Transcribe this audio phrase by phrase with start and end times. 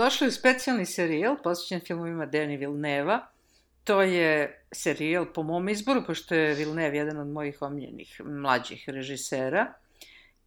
[0.00, 3.26] Dobrodošli u specijalni serijal posvećen filmovima Denis Vilneva.
[3.84, 9.72] To je serijal po mom izboru, pošto je Vilnev jedan od mojih omiljenih mlađih režisera.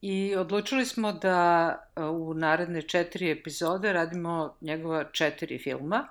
[0.02, 6.08] I odlučili smo da u naredne četiri epizode radimo njegova četiri filma.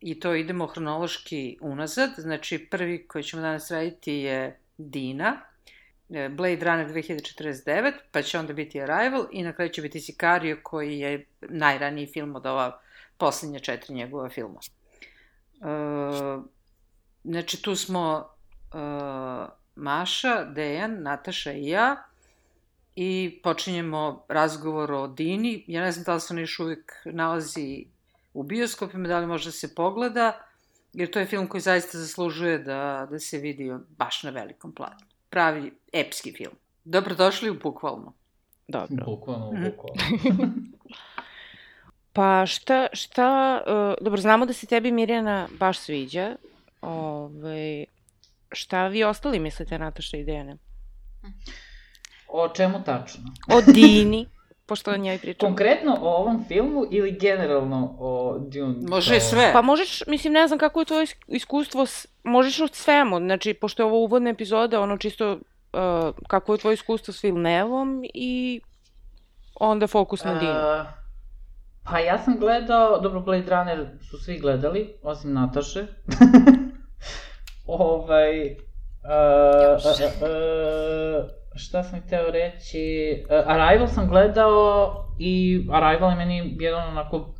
[0.00, 2.10] I to idemo hronološki unazad.
[2.16, 5.40] Znači, prvi koji ćemo danas raditi je Dina,
[6.10, 10.98] Blade Runner 2049, pa će onda biti Arrival i na kraju će biti Sicario koji
[10.98, 12.80] je najraniji film od ova
[13.18, 14.60] poslednja četiri njegova filma.
[14.60, 15.66] E,
[17.24, 18.28] znači tu smo
[18.74, 18.76] e,
[19.74, 22.04] Maša, Dejan, Nataša i ja
[22.96, 25.64] i počinjemo razgovor o Dini.
[25.66, 27.84] Ja ne znam da li se on još uvijek nalazi
[28.34, 30.46] u bioskopima, da li može da se pogleda,
[30.92, 35.09] jer to je film koji zaista zaslužuje da, da se vidi baš na velikom planu
[35.30, 36.52] pravi epski film.
[36.84, 38.12] Dobrodošli u Bukvalno.
[38.68, 39.04] dobro.
[39.06, 39.64] Bukvalno, Mhm.
[39.64, 40.52] bukvalno.
[42.12, 46.36] Pa šta, šta, uh, dobro, znamo da se tebi Mirjana baš sviđa.
[46.82, 47.84] Ove,
[48.52, 50.56] šta vi ostali mislite, Nataša i Dejane?
[52.28, 53.22] O čemu tačno?
[53.48, 54.26] O Dini,
[54.70, 55.48] pošto o njoj pričamo.
[55.48, 58.88] Konkretno o ovom filmu ili generalno o Dune?
[58.88, 59.52] Može i sve.
[59.52, 63.54] Pa možeš, mislim, ne znam kako je tvoje is- iskustvo, s, možeš o svemu, znači,
[63.54, 65.40] pošto je ovo uvodna epizoda, ono čisto, uh,
[66.26, 68.60] kako je tvoje iskustvo s Vilnevom i
[69.54, 70.52] onda fokus na Dinu.
[70.52, 70.86] A,
[71.84, 75.86] pa ja sam gledao, dobro Blade Runner su svi gledali, osim Nataše.
[77.66, 78.56] ovaj,
[79.04, 82.78] a, a, a, a, šta sam hteo reći,
[83.30, 87.34] A, Arrival sam gledao i Arrival je meni jedan onako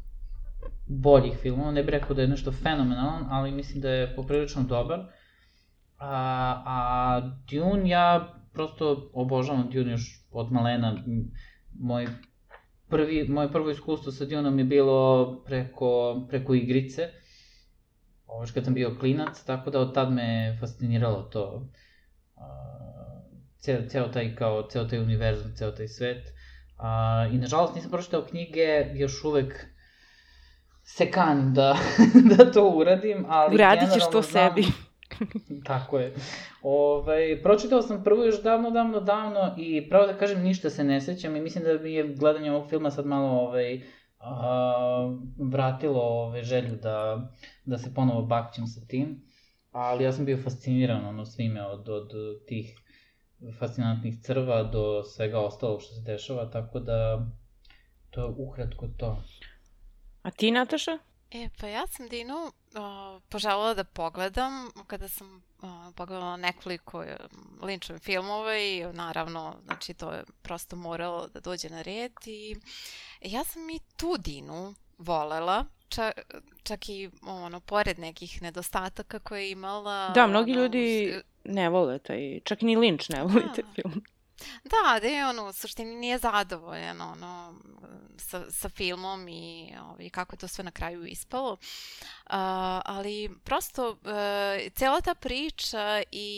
[0.86, 4.98] boljih filmova, ne bih rekao da je nešto fenomenalan, ali mislim da je poprilično dobar.
[5.98, 10.96] A, a Dune, ja prosto obožavam Dune još od malena.
[11.78, 12.06] Moj
[12.88, 17.08] prvi, moje prvo iskustvo sa Duneom je bilo preko, preko igrice,
[18.26, 21.66] ovo kad sam bio klinac, tako da od tad me fasciniralo to.
[23.60, 26.28] Ceo, ceo taj kao, ceo taj univerzum, ceo taj svet.
[26.78, 29.66] A, I nažalost nisam pročitao knjige, još uvek
[30.84, 31.76] se kanim da,
[32.36, 34.66] da to uradim, ali Uradit ćeš to znam- sebi.
[35.64, 36.14] Tako je.
[36.62, 41.00] Ovaj, pročitao sam prvo još davno, davno, davno i pravo da kažem ništa se ne
[41.00, 43.80] sećam i mislim da mi je gledanje ovog filma sad malo ovaj,
[44.18, 45.18] a,
[45.50, 47.28] vratilo ovaj, želju da,
[47.64, 49.22] da se ponovo bakćem sa tim.
[49.70, 52.10] Ali ja sam bio fasciniran ono svime od, od
[52.46, 52.79] tih
[53.58, 57.26] fascinantnih crva do svega ostalog što se dešava, tako da
[58.10, 59.22] to je ukratko to.
[60.22, 60.98] A ti, Nataša?
[61.30, 67.06] E, pa ja sam Dinu uh, poželjela da pogledam kada sam uh, pogledala nekoliko uh,
[67.60, 72.56] Lynchove filmova i naravno, znači to je prosto moralo da dođe na red i
[73.20, 76.20] ja sam i tu Dinu volela, čak,
[76.62, 80.08] čak i ono, pored nekih nedostataka koje je imala.
[80.08, 81.14] Da, mnogi ono, ljudi
[81.44, 83.72] ne vole taj, čak ni Lynch ne voli taj Da.
[83.74, 84.02] film.
[84.64, 87.54] Da, da je ono, u suštini nije zadovoljan ono,
[88.18, 91.52] sa, sa filmom i ovaj, kako je to sve na kraju ispalo.
[91.52, 91.58] Uh,
[92.84, 93.96] ali prosto uh,
[94.74, 96.28] cela ta priča i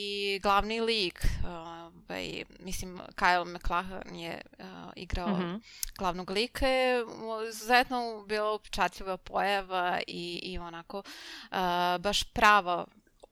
[0.42, 4.64] glavni lik, ovaj, mislim, Kyle MacLachlan je uh,
[4.96, 5.54] igrao Mhm.
[5.98, 7.04] glavnog lika je
[7.48, 11.56] izuzetno bila upečatljiva pojava i, i onako uh,
[12.00, 12.84] baš prava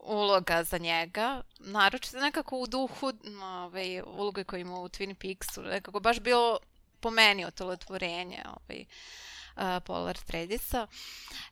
[0.03, 5.63] uloga za njega, naročito nekako u duhu m, ovaj, uloge koju ima u Twin Peaksu,
[5.63, 6.59] nekako baš bilo
[7.01, 10.87] po meni otolotvorenje ovaj, uh, Polar Tredisa.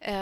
[0.01, 0.15] E,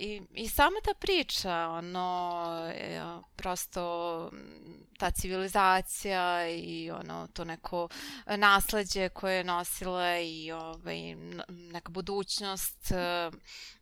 [0.00, 3.00] i, I sama ta priča, ono, e,
[3.36, 7.88] prosto m, ta civilizacija i ono, to neko
[8.26, 11.14] nasleđe koje je nosila i ovaj,
[11.48, 13.30] neka budućnost e,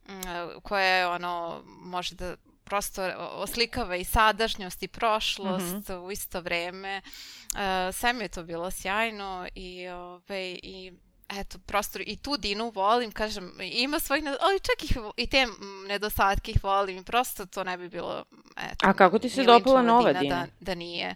[0.07, 0.21] m,
[0.63, 2.35] koja je ono, može da
[2.71, 7.01] prosto oslikava i sadašnjost i prošlost u isto vreme.
[7.01, 10.93] E, sve mi je to bilo sjajno i, ovaj, i
[11.29, 15.87] eto, prosto i tu Dinu volim, kažem, ima svojih, ali čak ih, i te mm,
[15.87, 18.23] nedostatke ih volim i prosto to ne bi bilo,
[18.57, 18.87] eto.
[18.87, 20.47] A kako ti se dopala nova Da, Dina?
[20.59, 21.15] da nije.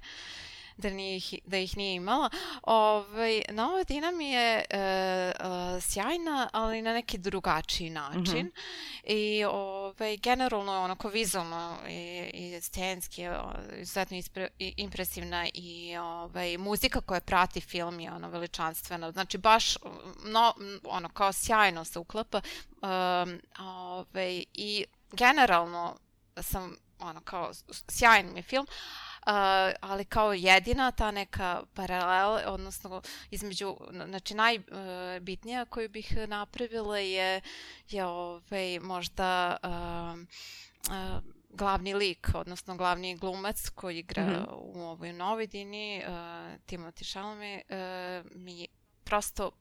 [0.77, 2.29] Da, nije, da ih nije imala.
[2.63, 4.77] Ovaj, Nova Dina mi je uh,
[5.47, 8.45] uh, sjajna, ali na neki drugačiji način.
[8.45, 8.51] Mm -hmm.
[9.03, 13.39] I ovaj, generalno je onako vizualno i, i scenski je
[13.77, 19.11] izuzetno ispre, i, impresivna i ovaj, muzika koja prati film je ono veličanstvena.
[19.11, 19.77] Znači baš
[20.25, 22.41] no, ono kao sjajno se uklapa
[22.81, 25.97] um, ovaj, i generalno
[26.41, 27.51] sam ono kao
[27.89, 28.67] sjajan mi je film,
[29.81, 33.01] ali kao jedina ta neka paralela, odnosno
[33.31, 33.77] između,
[34.07, 37.41] znači najbitnija uh, koju bih napravila je,
[37.89, 40.19] je ovaj, možda uh,
[40.89, 44.45] uh, glavni lik, odnosno glavni glumac koji igra mm -hmm.
[44.51, 46.13] u ovoj novoj dini, uh,
[46.67, 48.67] Timothy Chalamet, uh, mi
[49.03, 49.51] prosto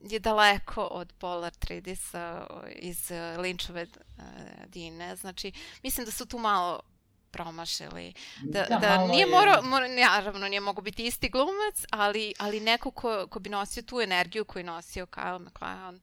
[0.00, 2.46] je daleko od Polar Tradesa
[2.76, 4.24] iz Linčove uh,
[4.66, 5.16] Dine.
[5.16, 5.52] Znači,
[5.82, 6.80] mislim da su tu malo
[7.32, 8.12] promašili.
[8.42, 9.26] Da, da, da nije je...
[9.26, 13.82] morao, mora, naravno nije mogo biti isti glumac, ali, ali neko ko, ko bi nosio
[13.82, 16.00] tu energiju koju nosio Kyle McLaren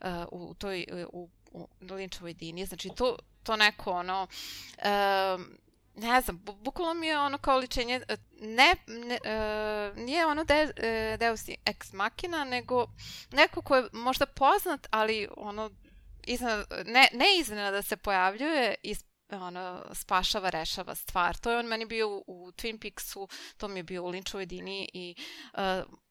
[0.00, 2.66] uh, u toj, u, u Linčovoj Dini.
[2.66, 4.26] Znači, to, to neko ono...
[4.78, 5.40] Uh,
[5.94, 10.64] ne znam, bukvalno mi je ono kao ličenje, e, ne, ne uh, nije ono de,
[10.64, 12.86] uh, Deus ex machina, nego
[13.32, 15.70] neko ko je možda poznat, ali ono,
[16.26, 18.94] iznad, ne, ne iznena da se pojavljuje i
[19.32, 21.36] ono, spašava, rešava stvar.
[21.36, 24.46] To je on meni bio u, u Twin Peaksu, to mi je bio u Linčovoj
[24.46, 25.14] dini i
[25.54, 25.60] uh,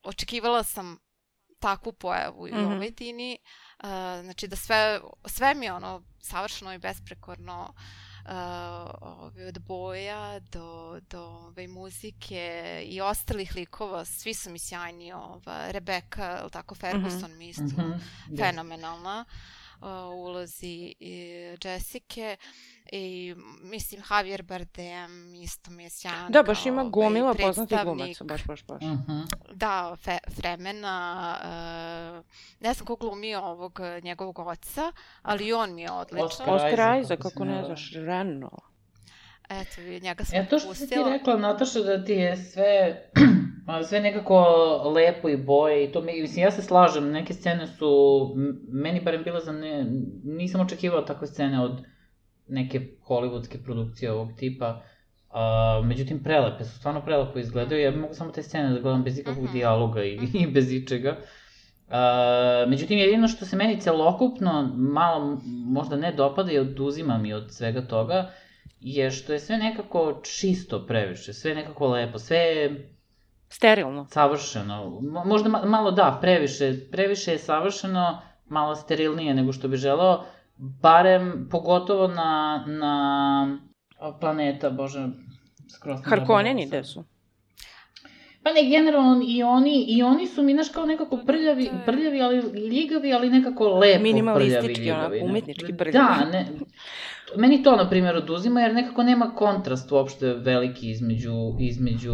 [0.04, 0.98] očekivala sam
[1.60, 2.76] takvu pojavu i u mm -hmm.
[2.76, 3.38] ovoj dini.
[3.80, 3.90] Uh,
[4.24, 7.74] znači da sve, sve mi je ono savršeno i besprekorno
[8.26, 8.32] uh,
[9.46, 16.50] od boja do, do ove muzike i ostalih likova, svi su mi sjajni, ova, Rebecca,
[16.50, 17.38] tako, Ferguson mm -hmm.
[17.38, 18.38] mi isto mm -hmm.
[18.38, 19.26] fenomenalna
[20.16, 20.94] ulozi
[21.64, 22.36] Jessica
[22.92, 26.32] i mislim Javier Bardem isto mi je sjajan.
[26.32, 28.84] Da, baš ima gomila poznatih glumaca, baš, baš, baš.
[28.84, 29.12] Uh mhm.
[29.12, 29.26] -huh.
[29.54, 32.26] Da, fe, Fremena, uh,
[32.60, 34.92] ne znam ko glumi ovog njegovog oca,
[35.22, 36.26] ali on mi je odličan.
[36.26, 38.50] Oscar, Oscar Isaac, kako ne znaš, Reno.
[39.50, 43.04] Eto, njega sam ja, to što si ti rekla, Nataša, da ti je sve,
[43.84, 44.36] sve nekako
[44.96, 47.90] lepo i boje i to, mislim, ja se slažem, neke scene su,
[48.72, 49.86] meni barem bile za ne,
[50.24, 51.82] nisam očekivala takve scene od
[52.48, 54.82] neke hollywoodske produkcije ovog tipa,
[55.30, 57.82] Uh, međutim, prelepe su, stvarno prelepo izgledaju.
[57.82, 59.50] Ja mogu samo te scene da gledam bez ikakvog uh.
[59.50, 59.54] -huh.
[59.54, 61.18] dijaloga i, i bez ičega.
[61.88, 67.54] Uh, međutim, jedino što se meni celokupno malo možda ne dopada i oduzima mi od
[67.54, 68.32] svega toga,
[68.80, 72.70] je što je sve nekako čisto previše, sve nekako lepo, sve
[73.50, 74.06] Sterilno.
[74.10, 75.02] Savršeno.
[75.26, 80.24] Možda malo da, previše, previše je savršeno, malo sterilnije nego što bi želeo,
[80.58, 83.60] barem pogotovo na, na
[84.20, 85.08] planeta, bože,
[85.76, 86.00] skroz.
[86.06, 87.04] Harkoneni gde su?
[88.44, 92.38] Pa ne, generalno i oni, i oni su mi, znaš, kao nekako prljavi, prljavi, ali
[92.70, 95.94] ljigavi, ali nekako lepo Minimalistički, prljavi, onako, umetnički prljavi.
[95.94, 96.48] Da, ne,
[97.38, 102.14] meni to, na primjer, oduzima, jer nekako nema kontrast uopšte veliki između, između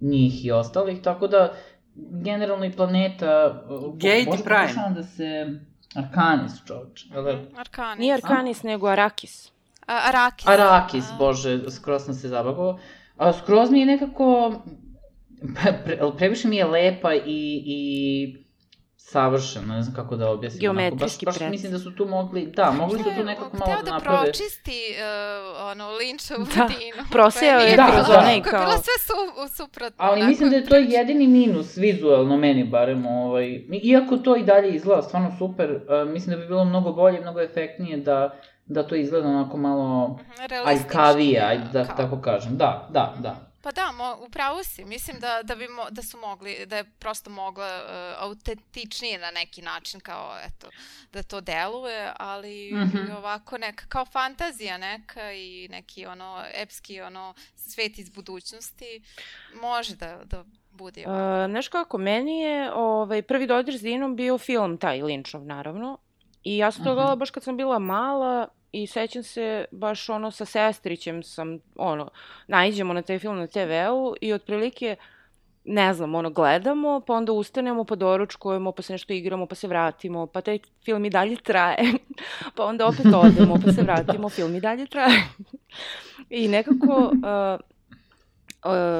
[0.00, 1.52] njih i ostalih, tako da,
[1.94, 3.62] generalno i planeta...
[3.94, 4.94] Gate Prime.
[4.94, 5.60] da se...
[5.94, 7.06] Arkanis, čovječ.
[7.56, 7.98] Arkanis.
[7.98, 8.66] Nije Arkanis, A?
[8.68, 9.52] nego Arakis.
[9.86, 10.46] A, Arakis.
[10.48, 11.16] Arakis, A.
[11.18, 12.78] bože, skroz sam se zabavao.
[13.16, 14.52] A skroz mi je nekako
[15.84, 17.22] pre, previše mi je lepa i,
[17.66, 18.44] i
[19.12, 20.60] savršeno, ne znam kako da objasnim.
[20.60, 23.90] Geometrijski baš, baš mislim da su tu mogli, da, mogli su tu nekako malo da
[23.90, 24.16] naprave.
[24.16, 27.06] Hteo da pročisti uh, ono, Lynchovu da, dinu.
[27.12, 28.18] proseo je da, kroz da.
[28.18, 28.64] onaj kao...
[28.64, 29.12] Bila sve su,
[29.56, 29.96] suprotno.
[29.98, 34.74] Ali mislim da je to jedini minus, vizualno meni barem, ovaj, iako to i dalje
[34.74, 38.94] izgleda stvarno super, uh, mislim da bi bilo mnogo bolje, mnogo efektnije da da to
[38.94, 40.18] izgleda onako malo
[40.64, 41.96] aljkavije, ajde da kao.
[41.96, 42.56] tako kažem.
[42.56, 43.49] Da, da, da.
[43.62, 44.84] Pa da, mo, upravo si.
[44.84, 49.30] Mislim da, da, bi mo, da su mogli, da je prosto mogla uh, autentičnije na
[49.30, 50.70] neki način, kao, eto,
[51.12, 53.16] da to deluje, ali mm -hmm.
[53.16, 59.02] ovako neka, kao fantazija neka i neki, ono, epski, ono, svet iz budućnosti,
[59.62, 61.44] može da, da bude ovako.
[61.44, 65.98] Uh, znaš kako, meni je ovaj, prvi dodir s Dinom bio film taj, Linčov, naravno,
[66.44, 70.30] i ja sam to gledala baš kad sam bila mala, i sećam se baš ono
[70.30, 72.10] sa sestrićem sam, ono,
[72.46, 74.96] najđemo na taj film na TV-u i otprilike,
[75.64, 79.68] ne znam, ono, gledamo, pa onda ustanemo, pa doručkujemo, pa se nešto igramo, pa se
[79.68, 81.94] vratimo, pa taj film i dalje traje,
[82.56, 85.22] pa onda opet odemo, pa se vratimo, film i dalje traje.
[86.30, 87.60] I nekako, uh,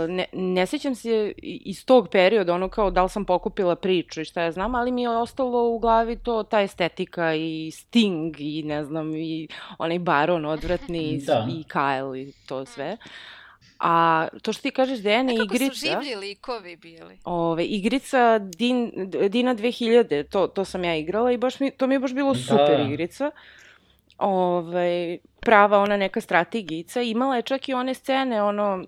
[0.09, 4.25] ne, ne sećam se iz tog perioda, ono kao da li sam pokupila priču i
[4.25, 8.63] šta ja znam, ali mi je ostalo u glavi to, ta estetika i Sting i
[8.63, 9.49] ne znam, i
[9.79, 11.47] onaj Baron odvratni da.
[11.51, 12.97] i Kyle i to sve.
[13.81, 15.75] A to što ti kažeš Dejane, Nekako igrica...
[15.75, 17.19] su življi likovi bili.
[17.25, 18.93] Ove, igrica Din,
[19.29, 22.35] Dina 2000, to, to sam ja igrala i baš mi, to mi je baš bilo
[22.35, 22.83] super Da.
[22.83, 23.31] igrica.
[24.19, 27.03] Ove, prava ona neka strategijica.
[27.03, 28.85] Imala je čak i one scene, ono,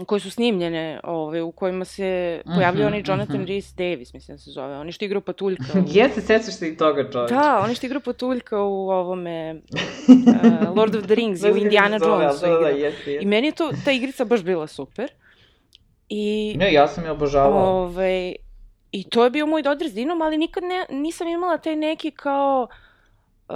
[0.00, 2.08] koje su snimljene, ove, u kojima se
[2.46, 3.44] pojavljaju Mhm, onaj Jonathan mhm.
[3.44, 4.76] Rhys Davis, mislim da se zove.
[4.76, 5.62] Oni što igraju patuljka.
[5.76, 7.34] u- Jeste, sećaš se i toga čovječe.
[7.34, 9.54] Da, oni što igraju patuljka u ovome
[10.64, 12.40] uh, Lord of the Rings i u Indiana Jonesu.
[12.40, 12.68] Da, da, igra.
[12.68, 13.26] jeste, I jeste.
[13.26, 15.10] meni je to, ta igrica baš bila super.
[16.08, 17.82] I Ne, ja sam je obožavao.
[17.82, 18.32] Ove,
[18.92, 22.10] I to je bio moj dodir s Dinom, ali nikad ne, nisam imala taj neki
[22.10, 22.68] kao
[23.48, 23.54] uh,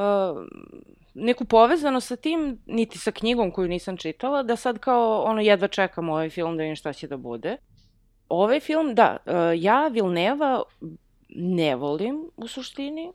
[1.15, 5.69] neku povezanost sa tim, niti sa knjigom koju nisam čitala, da sad kao ono jedva
[5.69, 7.57] čekam ovaj film da vidim šta će da bude.
[8.29, 10.63] Ovaj film, da, uh, ja Vilneva
[11.29, 13.13] ne volim u suštini.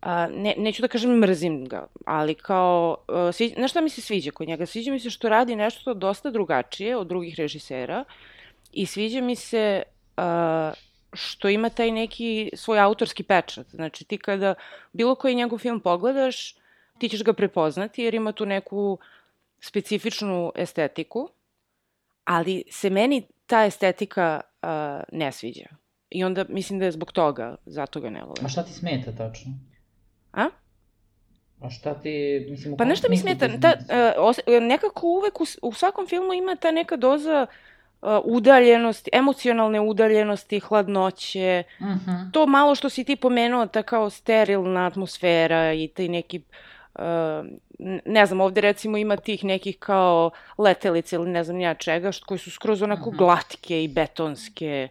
[0.00, 4.00] A, ne, neću da kažem mrzim ga, ali kao, uh, svi, znaš šta mi se
[4.00, 4.66] sviđa kod njega?
[4.66, 8.04] Sviđa mi se što radi nešto dosta drugačije od drugih režisera
[8.72, 9.82] i sviđa mi se
[10.16, 10.22] uh,
[11.12, 13.66] što ima taj neki svoj autorski pečat.
[13.66, 14.54] Znači ti kada
[14.92, 16.54] bilo koji njegov film pogledaš,
[16.98, 18.98] ti ćeš ga prepoznati jer ima tu neku
[19.60, 21.28] specifičnu estetiku,
[22.24, 24.68] ali se meni ta estetika uh,
[25.12, 25.66] ne sviđa.
[26.10, 28.46] I onda mislim da je zbog toga, zato ga ne volim.
[28.46, 29.52] A šta ti smeta tačno?
[30.32, 30.48] A?
[31.60, 33.72] A šta ti, mislim, Pa nešto mi smeta, ta,
[34.46, 37.46] uh, nekako uvek u, u svakom filmu ima ta neka doza
[38.02, 42.30] uh, udaljenosti, emocionalne udaljenosti, hladnoće, Mhm.
[42.32, 46.44] to malo što si ti pomenuo, ta kao sterilna atmosfera i taj neki, uh,
[48.04, 52.26] ne znam, ovde recimo ima tih nekih kao letelice ili ne znam ja čega, što,
[52.26, 53.18] koji su skroz onako Mhm.
[53.18, 54.88] glatke i betonske.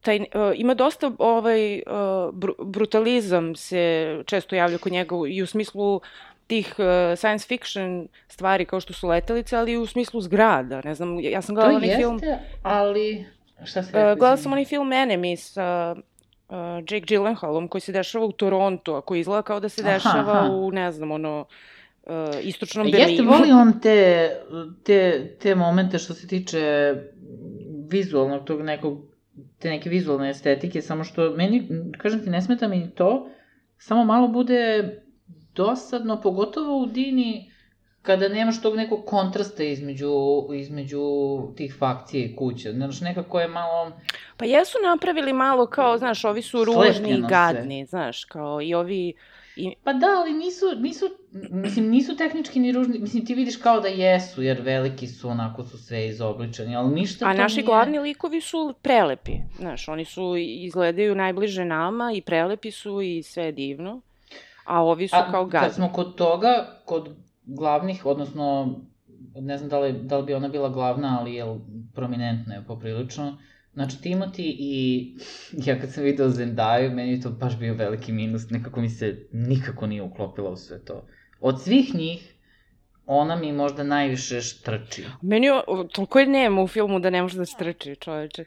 [0.00, 5.46] Taj, uh, ima dosta ovaj, uh, br brutalizam se često javlja kod njega i u
[5.46, 6.00] smislu
[6.46, 10.80] tih uh, science fiction stvari kao što su letelice, ali i u smislu zgrada.
[10.84, 12.20] Ne znam, ja sam To gledala onaj jeste, film...
[12.62, 13.26] ali...
[13.64, 15.96] Šta si Uh, gledala sam onaj film Enemy sa
[16.48, 19.92] uh, Jake Gyllenhaalom koji se dešava u Torontu, a koji izgleda kao da se Aha,
[19.92, 20.50] dešava aha.
[20.50, 21.44] u, ne znam, ono,
[22.02, 22.12] uh,
[22.42, 23.10] istočnom Berlinu.
[23.10, 24.30] Jeste, voli on te,
[24.84, 26.94] te, te momente što se tiče
[27.90, 28.98] vizualnog tog nekog,
[29.58, 33.28] te neke vizualne estetike, samo što meni, kažem ti, ne smeta mi to,
[33.78, 34.94] samo malo bude
[35.54, 37.52] dosadno, pogotovo u Dini,
[38.06, 40.12] kada nemaš tog nekog kontrasta između,
[40.54, 41.00] između
[41.56, 42.72] tih fakcija i kuća.
[42.72, 43.92] Znaš, nekako je malo...
[44.36, 49.14] Pa jesu napravili malo kao, znaš, ovi su ružni i gadni, znaš, kao i ovi...
[49.56, 51.06] I, Pa da, ali nisu, nisu,
[51.50, 55.64] mislim, nisu tehnički ni ružni, mislim, ti vidiš kao da jesu, jer veliki su, onako
[55.64, 57.66] su sve izobličeni, ali ništa a to naši nije...
[57.66, 63.44] glavni likovi su prelepi, znaš, oni su, izgledaju najbliže nama i prelepi su i sve
[63.44, 64.00] je divno,
[64.64, 65.66] a ovi su A, kao gadni.
[65.66, 68.74] Kad smo kod toga, kod glavnih, odnosno,
[69.34, 71.44] ne znam da li, da li bi ona bila glavna, ali je
[71.94, 73.38] prominentna je poprilično,
[73.74, 75.14] Znači, Timothy i
[75.52, 79.28] ja kad sam video Zendaju, meni je to baš bio veliki minus, nekako mi se
[79.32, 81.06] nikako nije uklopila u sve to.
[81.40, 82.34] Od svih njih,
[83.06, 85.04] ona mi možda najviše štrči.
[85.22, 85.52] Meni je,
[85.92, 88.44] toliko je nema u filmu da ne može da strči, čoveče.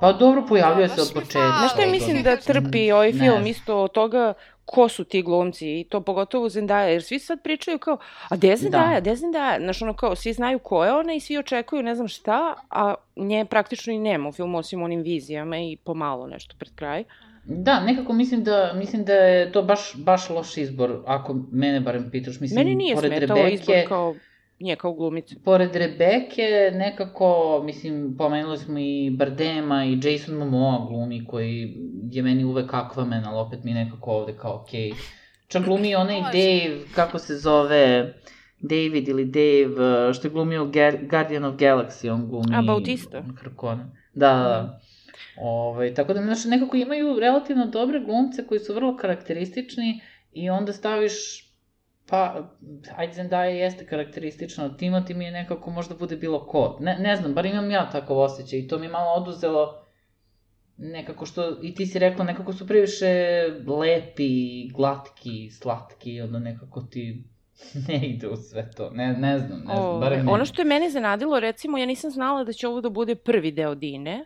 [0.00, 1.52] Pa dobro, pojavljuje Da, se od početka.
[1.58, 3.46] Znaš šta mislim da trpi ovaj Ne film znam.
[3.46, 4.34] isto od toga
[4.72, 7.98] ko su ti glumci i to pogotovo Zendaya, jer svi sad pričaju kao,
[8.28, 9.00] a gde je Zendaya, Da.
[9.00, 11.94] gde je Zendaya, znaš ono kao, svi znaju ko je ona i svi očekuju ne
[11.94, 16.54] znam šta, a nje praktično i nema u filmu osim onim vizijama i pomalo nešto
[16.58, 17.04] pred kraj.
[17.44, 22.10] Da, nekako mislim da, mislim da je to baš, baš loš izbor, ako mene barem
[22.10, 22.40] pitaš.
[22.40, 24.14] Mislim, Meni nije smetao Rebeke, izbor kao
[24.60, 25.34] nje kao glumice.
[25.44, 31.76] Pored Rebeke, nekako, mislim, pomenuli smo i Bardema i Jason Momoa glumi, koji
[32.10, 34.92] je meni uvek Aquaman, ali opet mi nekako ovde kao okej.
[35.48, 36.20] Čak glumi i onaj.
[36.20, 38.14] Dave, kako se zove,
[38.60, 40.70] David ili Dave, što je glumio
[41.10, 42.54] Guardian of Galaxy, on glumi...
[42.54, 43.22] A, Bautista.
[43.42, 43.86] Harkonnen.
[44.14, 44.80] Da, da, da.
[45.40, 50.00] Ove, tako da, znaš, nekako imaju relativno dobre glumce koji su vrlo karakteristični
[50.32, 51.49] i onda staviš
[52.10, 52.50] Pa,
[52.96, 56.76] ajde Zendaya jeste karakteristična, od Timothy mi je nekako možda bude bilo ko.
[56.80, 59.86] Ne, ne znam, bar imam ja takav osjećaj i to mi je malo oduzelo
[60.76, 63.42] nekako što, i ti si rekla, nekako su previše
[63.80, 67.24] lepi, glatki, slatki, onda nekako ti
[67.88, 68.90] ne ide u sve to.
[68.90, 70.32] Ne, ne znam, ne znam, barem ne.
[70.32, 73.52] Ono što je mene zanadilo, recimo, ja nisam znala da će ovo da bude prvi
[73.52, 74.24] deo Dine.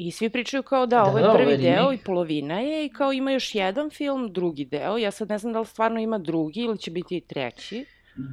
[0.00, 1.94] I svi pričaju kao da, Da, ovo je da, prvi deo remake.
[1.94, 4.98] i polovina je i kao ima još jedan film, drugi deo.
[4.98, 7.84] Ja sad ne znam da li stvarno ima drugi ili će biti i treći.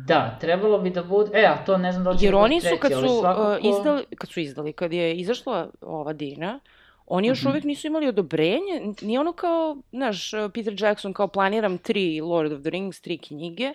[0.07, 2.61] Da, trebalo bi da bude, e, a to ne znam da li će Jer oni
[2.61, 3.51] su treći, kad ali su svakako...
[3.51, 6.59] uh, izdali, kad su izdali, kad je izašla ova Dina,
[7.07, 7.49] oni još Mhm.
[7.49, 12.61] uvek nisu imali odobrenje, nije ono kao, znaš, Peter Jackson kao planiram tri Lord of
[12.61, 13.73] the Rings, tri knjige,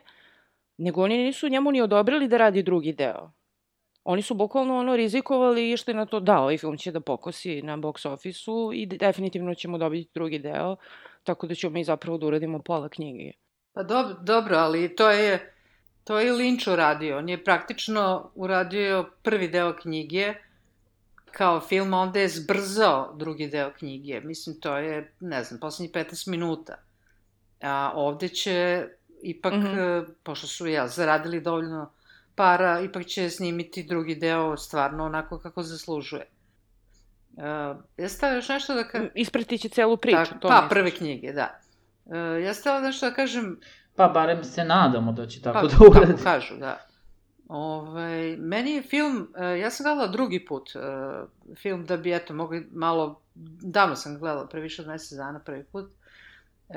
[0.77, 3.31] nego oni nisu njemu ni odobrili da radi drugi deo.
[4.05, 7.63] Oni su bukvalno ono rizikovali i išli na to da, ovaj film će da pokosi
[7.63, 10.77] na box office-u i definitivno ćemo dobiti drugi deo,
[11.23, 13.33] tako da ćemo mi zapravo da uradimo pola knjige.
[13.73, 15.55] Pa dobro, dobro, ali to je,
[16.05, 17.19] to je Lynch uradio.
[17.19, 20.35] On je praktično uradio prvi deo knjige
[21.31, 24.21] kao film, onda je zbrzao drugi deo knjige.
[24.21, 26.75] Mislim, to je, ne znam, poslednjih 15 minuta.
[27.63, 28.87] A ovde će
[29.23, 30.05] ipak, mm -hmm.
[30.23, 31.91] pošto su ja zaradili dovoljno
[32.35, 36.27] para, ipak će snimiti drugi deo stvarno onako kako zaslužuje.
[37.37, 39.11] Uh, ja stavio još nešto da kažem...
[39.15, 40.71] Isprati će celu priču, tak, to Pa, misliš.
[40.71, 41.61] prve knjige, da.
[42.05, 43.61] Uh, ja stavio nešto da kažem...
[43.97, 46.13] Pa, barem se nadamo da će tako pa, da uradi.
[46.13, 46.87] Tako kažu, da.
[47.49, 52.15] Ove, ovaj, meni je film, uh, ja sam gledala drugi put uh, film da bi,
[52.15, 53.21] eto, mogli malo,
[53.63, 55.85] davno sam gledala, pre više od mesec dana prvi put.
[56.69, 56.77] Uh,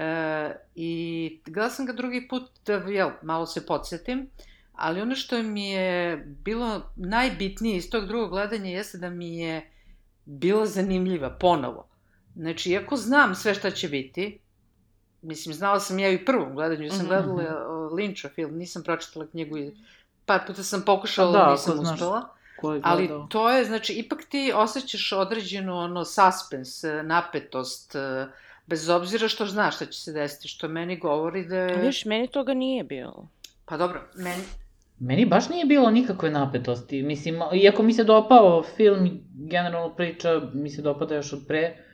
[0.76, 4.30] I gledala sam ga drugi put da, jel, malo se podsjetim.
[4.78, 9.72] Ali ono što mi je bilo najbitnije iz tog drugog gledanja jeste da mi je
[10.26, 11.88] bila zanimljiva ponovo.
[12.36, 14.40] Znači, iako znam sve šta će biti,
[15.22, 17.26] mislim, znala sam ja i u prvom gledanju, ja sam mm -hmm.
[17.26, 19.72] gledala Lynchov film, nisam pročitala knjigu i
[20.26, 22.30] par puta sam pokušala, da, nisam uspela.
[22.84, 27.96] Ali to je, znači, ipak ti osjećaš određenu ono suspens, napetost,
[28.66, 31.82] bez obzira što znaš šta će se desiti, što meni govori da je...
[31.82, 33.28] Viš, meni toga nije bilo.
[33.66, 34.44] Pa dobro, meni,
[35.00, 37.04] Meni baš nije bilo nikakve napetosti.
[37.04, 41.86] Mislim, iako mi se dopao film generalno priča, mi se dopada još od pre,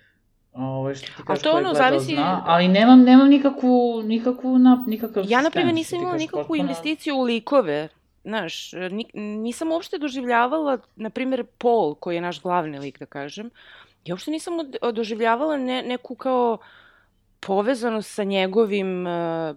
[0.53, 2.13] Ovo što ti kažeš, to ono zavisi...
[2.13, 6.61] Zna, ali nemam, nemam nikakvu, nikakvu, na, nikakav Ja, na primjer, nisam imala nikakvu potpuno...
[6.61, 7.87] investiciju u likove.
[8.23, 8.71] Znaš,
[9.13, 13.49] nisam uopšte doživljavala, na primjer, Paul, koji je naš glavni lik, da kažem,
[14.05, 14.53] ja uopšte nisam
[14.93, 16.57] doživljavala ne, neku kao
[17.45, 19.11] povezano sa njegovim uh,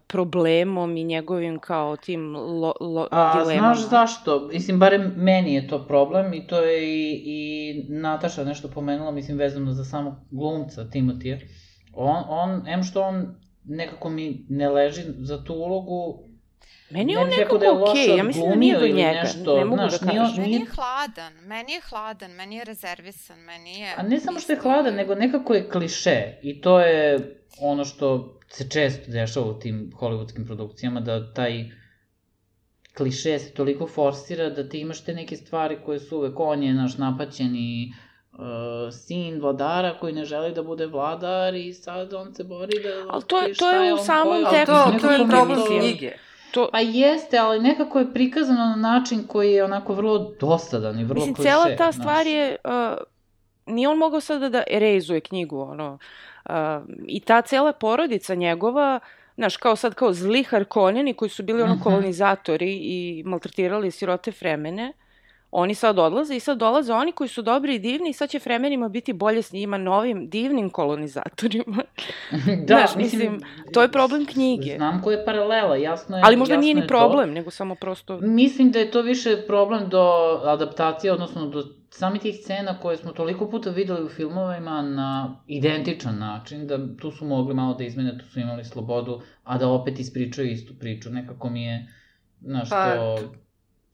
[0.07, 3.75] problemom i njegovim kao tim lo, lo, A, dilemama.
[3.75, 4.49] Znaš zašto?
[4.53, 9.39] Mislim, barem meni je to problem i to je i, i Nataša nešto pomenula, mislim,
[9.39, 11.39] vezano za samog glumca Timotija.
[11.93, 16.25] On, on, em što on nekako mi ne leži za tu ulogu,
[16.91, 18.19] Meni je on nekako da okej, okay.
[18.19, 20.43] ja mislim da nije do njega, nešto, ne mogu znaš, da kažem.
[20.43, 23.95] Meni je hladan, meni je hladan, meni je rezervisan, meni je...
[23.97, 27.19] A ne samo što je hladan, nego nekako je kliše i to je
[27.61, 31.65] ono što se često dešava u tim hollywoodskim produkcijama, da taj
[32.97, 36.75] kliše se toliko forsira da ti imaš te neke stvari koje su uvek on je
[36.75, 37.93] naš napaćeni
[38.33, 38.39] uh,
[38.93, 43.13] sin vladara koji ne želi da bude vladar i sad on se bori da...
[43.13, 46.13] Ali to, to je u samom tekstu to, to je problem knjige.
[46.51, 46.69] To...
[46.73, 51.15] Pa jeste, ali nekako je prikazano na način koji je onako vrlo dosadan i vrlo
[51.15, 51.51] Mislim, kliše.
[51.51, 52.57] cela ta stvar je...
[52.65, 52.97] Uh,
[53.67, 55.99] nije on mogao sada da erezuje knjigu, ono...
[57.07, 59.01] I ta cela porodica njegova,
[59.37, 64.93] znaš, kao sad kao zli Harkonjani koji su bili ono kolonizatori i maltretirali sirote Fremene,
[65.57, 68.39] oni sad odlaze i sad dolaze oni koji su dobri i divni i sad će
[68.39, 71.77] Fremenima biti bolje s njima novim divnim kolonizatorima.
[72.67, 74.77] da, Znaš, mislim, mislim, to je problem knjige.
[74.77, 77.35] Znam koja je paralela, jasno je Ali možda nije ni problem, to.
[77.35, 78.19] nego samo prosto...
[78.21, 83.13] Mislim da je to više problem do adaptacije, odnosno do sami tih scena koje smo
[83.13, 88.19] toliko puta videli u filmovima na identičan način, da tu su mogli malo da izmene,
[88.19, 91.11] tu su imali slobodu, a da opet ispričaju istu priču.
[91.11, 91.93] Nekako mi je,
[92.41, 93.44] znaš, pa, to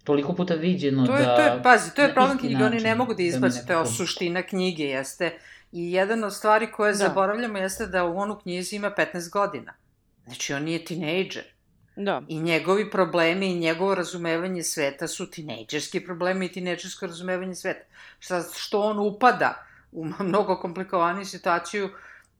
[0.04, 1.36] toliko puta viđeno to je, da...
[1.36, 3.86] To je, pazi, to je problem knjige, oni ne mogu da, da izbaci, to je
[3.86, 5.38] suština knjige, jeste.
[5.72, 6.98] I jedan od stvari koje da.
[6.98, 9.72] zaboravljamo jeste da u onu knjizi ima 15 godina.
[10.26, 11.44] Znači, on nije tinejdžer.
[11.96, 12.22] Da.
[12.28, 17.84] I njegovi problemi i njegovo razumevanje sveta su tinejdžerski problemi i tinejdžersko razumevanje sveta.
[18.18, 21.90] Šta, što on upada u mnogo komplikovaniju situaciju,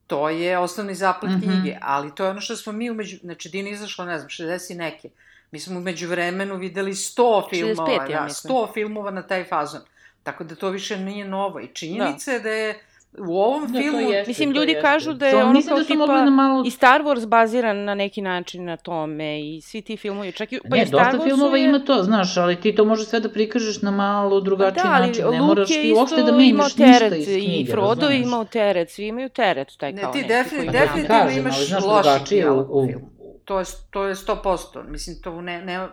[0.07, 1.61] to je osnovni zaplet mm -hmm.
[1.61, 4.71] knjige, ali to je ono što smo mi umeđu, znači Dina izašla, ne znam, 60
[4.71, 5.09] i neke.
[5.51, 9.81] Mi smo umeđu vremenu videli 100 filmova, 65, ja da, 100 filmova na taj fazon.
[10.23, 11.59] Tako da to više nije novo.
[11.59, 12.37] I činjenica da.
[12.37, 12.79] je da je
[13.17, 13.99] u ovom da, filmu...
[13.99, 16.63] Jeste, Mislim, ljudi kažu da je ono kao da tipa malo...
[16.65, 20.59] i Star Wars baziran na neki način na tome i svi ti filmovi, čak i...
[20.69, 21.63] Pa ne, i Star dosta filmova je...
[21.65, 25.25] ima to, znaš, ali ti to možeš sve da prikažeš na malo drugačiji da, način.
[25.31, 29.07] Ne moraš ti uopšte da menjaš ništa iz knjige, I Frodo je imao teret, svi
[29.07, 30.77] imaju teret, taj ne, kao ti defini, neki.
[30.77, 32.87] definitivno imaš loš dijalog u,
[33.45, 34.87] to je, to je 100%.
[34.87, 35.87] Mislim, to ne, ne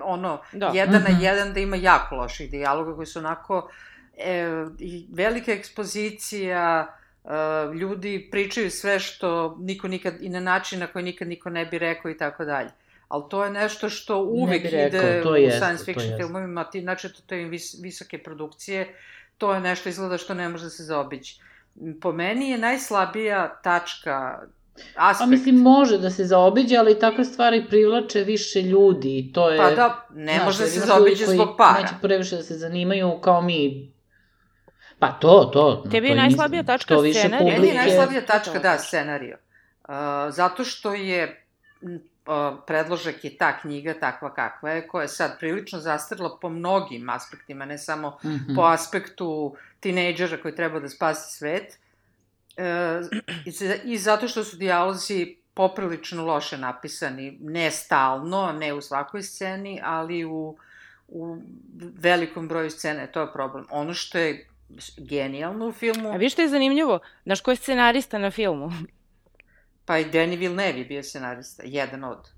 [0.00, 0.70] ono, da.
[0.74, 1.22] jedan na mhm.
[1.22, 3.70] jedan da ima jako loših dijaloga koji su onako
[4.16, 4.46] e,
[4.78, 6.86] i velika ekspozicija,
[7.24, 7.28] e,
[7.74, 11.78] ljudi pričaju sve što niko nikad, i na način na koji nikad niko ne bi
[11.78, 12.70] rekao i tako dalje.
[13.08, 17.12] Ali to je nešto što uvek rekao, ide u jest, science fiction filmovima, ti, znači
[17.12, 18.94] to, to je vis, visoke produkcije,
[19.38, 21.40] to je nešto izgleda što ne može da se zaobići.
[22.00, 24.42] Po meni je najslabija tačka
[24.96, 25.20] aspekt.
[25.20, 29.58] A mislim, može da se zaobiđe, ali takve stvari privlače više ljudi i to je...
[29.58, 31.80] Pa da, ne znaš, može da se zaobiđe zbog para.
[31.80, 33.92] Neće previše da se zanimaju kao mi.
[34.98, 35.84] Pa to, to.
[35.90, 37.38] Tebi to je najslabija tačka scenarija?
[37.40, 39.36] Meni je publike- najslabija tačka, da, scenario.
[39.82, 39.94] Uh,
[40.30, 41.44] zato što je
[41.82, 41.94] m,
[42.26, 42.32] uh,
[42.66, 47.64] predložak je ta knjiga takva kakva je, koja je sad prilično zastrla po mnogim aspektima,
[47.64, 48.54] ne samo Mhm.
[48.56, 51.78] po aspektu tinejdžera koji treba da spasi svet.
[52.56, 53.00] E,
[53.44, 59.22] i za- I zato što su dijalozi poprilično loše napisani, ne stalno, ne u svakoj
[59.22, 60.58] sceni, ali u,
[61.08, 61.36] u
[61.94, 63.66] velikom broju scene, to je problem.
[63.70, 64.48] Ono što je
[64.98, 66.98] genijalno u filmu, A vi što je zanimljivo?
[67.24, 68.70] Znaš ko je scenarista na filmu?
[69.84, 72.28] pa i Denis Villeneuve je bio scenarista, jedan od.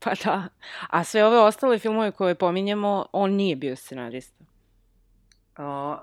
[0.00, 0.48] Pa da.
[0.88, 4.44] A sve ove ostale filmove koje pominjemo, on nije bio scenarista.
[5.58, 5.98] O,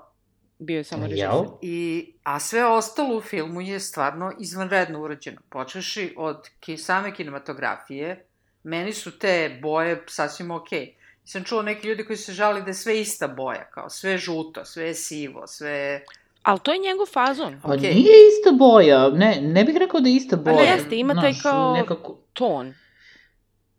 [0.58, 1.10] Bio je samo Jel?
[1.10, 1.46] režiser.
[1.62, 5.40] I, a sve ostalo u filmu je stvarno izvanredno urađeno.
[5.48, 8.26] Počeši od ki, same kinematografije,
[8.62, 10.80] meni su te boje sasvim okej.
[10.80, 10.92] Okay.
[11.24, 14.64] Sam čuo neki ljudi koji se žali da je sve ista boja, kao sve žuto,
[14.64, 16.04] sve sivo, sve...
[16.42, 17.60] Ali to je njegov fazon.
[17.62, 17.94] Pa Okej.
[17.94, 20.72] nije ista boja, ne, ne bih rekao da je ista Pa boja.
[20.72, 22.74] jeste, ima taj kao- Nekako, Ton.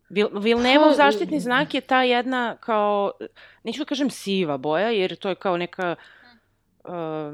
[0.08, 3.12] Vil, Vilnevov Pa, zaštitni znak je ta jedna kao,
[3.62, 6.17] neću da kažem siva boja, jer to je kao neka uh,
[6.84, 7.30] a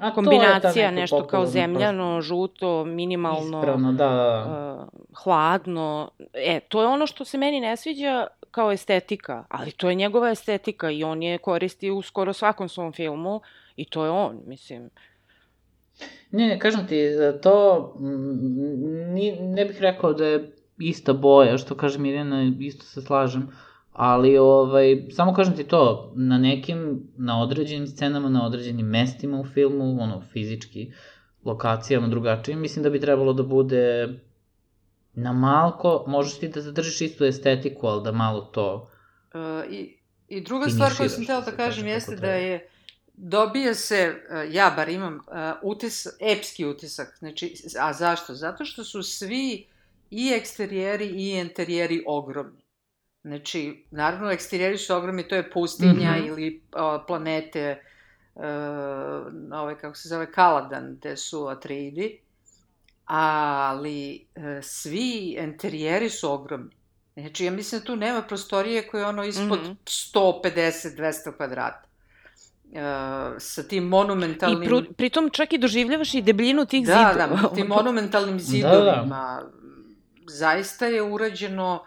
[0.00, 4.88] to je ta kombinacija, nešto kao zemljano, žuto, minimalno, Ispravno, da.
[4.92, 6.10] uh, hladno.
[6.32, 10.30] E, to je ono što se meni ne sviđa kao estetika, ali to je njegova
[10.30, 13.40] estetika i on je koristi u skoro svakom svom filmu
[13.76, 14.90] i to je on, mislim.
[16.30, 17.08] Ne, ne, kažem ti,
[17.42, 23.02] to mm, ni, ne bih rekao da je ista boja, što kaže Mirjana, isto se
[23.02, 23.48] slažem,
[23.98, 29.44] ali ovaj, samo kažem ti to, na nekim, na određenim scenama, na određenim mestima u
[29.44, 30.92] filmu, ono, fizički,
[31.44, 34.08] lokacijama drugačijim, mislim da bi trebalo da bude
[35.14, 38.90] na malko, možeš ti da zadržiš istu estetiku, ali da malo to...
[39.34, 42.68] Uh, i, I druga stvar koju sam htjela da kažem kaže, jeste da je
[43.14, 45.22] dobija se, uh, ja bar imam uh,
[45.62, 48.34] utis, epski utisak, znači, a zašto?
[48.34, 49.66] Zato što su svi
[50.10, 52.67] i eksterijeri i enterijeri ogromni.
[53.28, 53.60] Znači,
[53.90, 56.26] naravno, eksterijeri su ogromni, to je pustinja Mhm.
[56.26, 57.82] ili uh, planete,
[58.34, 58.42] uh,
[59.52, 62.18] ovaj, kako se zove, Kaladan, gde su Atreidi,
[63.06, 63.98] ali
[64.36, 66.70] uh, svi enterijeri su ogromni.
[67.14, 69.72] Znači, ja mislim da tu nema prostorije koje je ono ispod Mhm.
[69.84, 71.00] 150-200
[71.36, 71.82] kvadrata.
[72.64, 72.78] Uh,
[73.38, 74.62] sa tim monumentalnim...
[74.62, 77.40] I pru, pritom čak i doživljavaš i debljinu tih da, zidova.
[77.42, 78.44] da, tim monumentalnim Da, da.
[78.44, 79.42] zidovima.
[80.28, 81.84] Zaista je urađeno...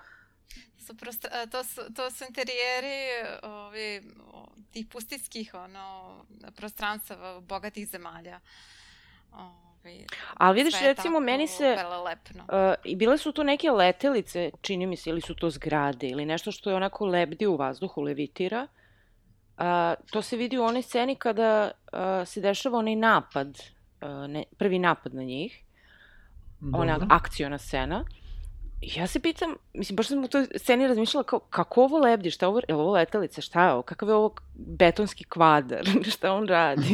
[0.91, 3.07] Su prost, a, to, su, to su interijeri
[3.43, 4.01] ovi,
[4.33, 6.15] o, tih pustinskih ono,
[6.55, 8.39] prostranstava bogatih zemalja.
[9.31, 11.75] Ovi, Ali vidiš, sve je recimo, tako meni se...
[11.77, 12.43] velelepno.
[12.43, 16.25] Uh, I bile su tu neke letelice, čini mi se, ili su to zgrade, ili
[16.25, 18.67] nešto što je onako lebdi u vazduhu, levitira.
[19.57, 19.65] Uh,
[20.11, 23.47] to se vidi u onoj sceni kada uh, se dešava onaj napad,
[24.01, 25.63] uh, ne, prvi napad na njih,
[26.73, 27.15] ona Dobro.
[27.15, 28.05] akciona scena.
[28.17, 28.20] I
[28.81, 32.47] ja se pitam, mislim, baš sam u toj sceni razmišljala kao, kako ovo lebdi, šta
[32.47, 36.47] ovo, je li ovo letelica, šta je ovo, kakav je ovo betonski kvadar, šta on
[36.47, 36.87] radi.